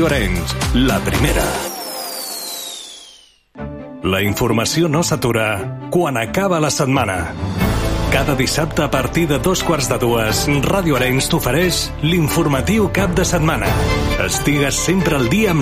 [0.00, 0.52] Ràdio Arenys,
[0.88, 1.42] la primera.
[4.08, 5.48] La informació no s'atura
[5.92, 7.34] quan acaba la setmana.
[8.08, 13.26] Cada dissabte a partir de dos quarts de dues, Ràdio Arenys t'ofereix l'informatiu cap de
[13.28, 13.68] setmana.
[14.24, 15.58] Estigues sempre al dia amb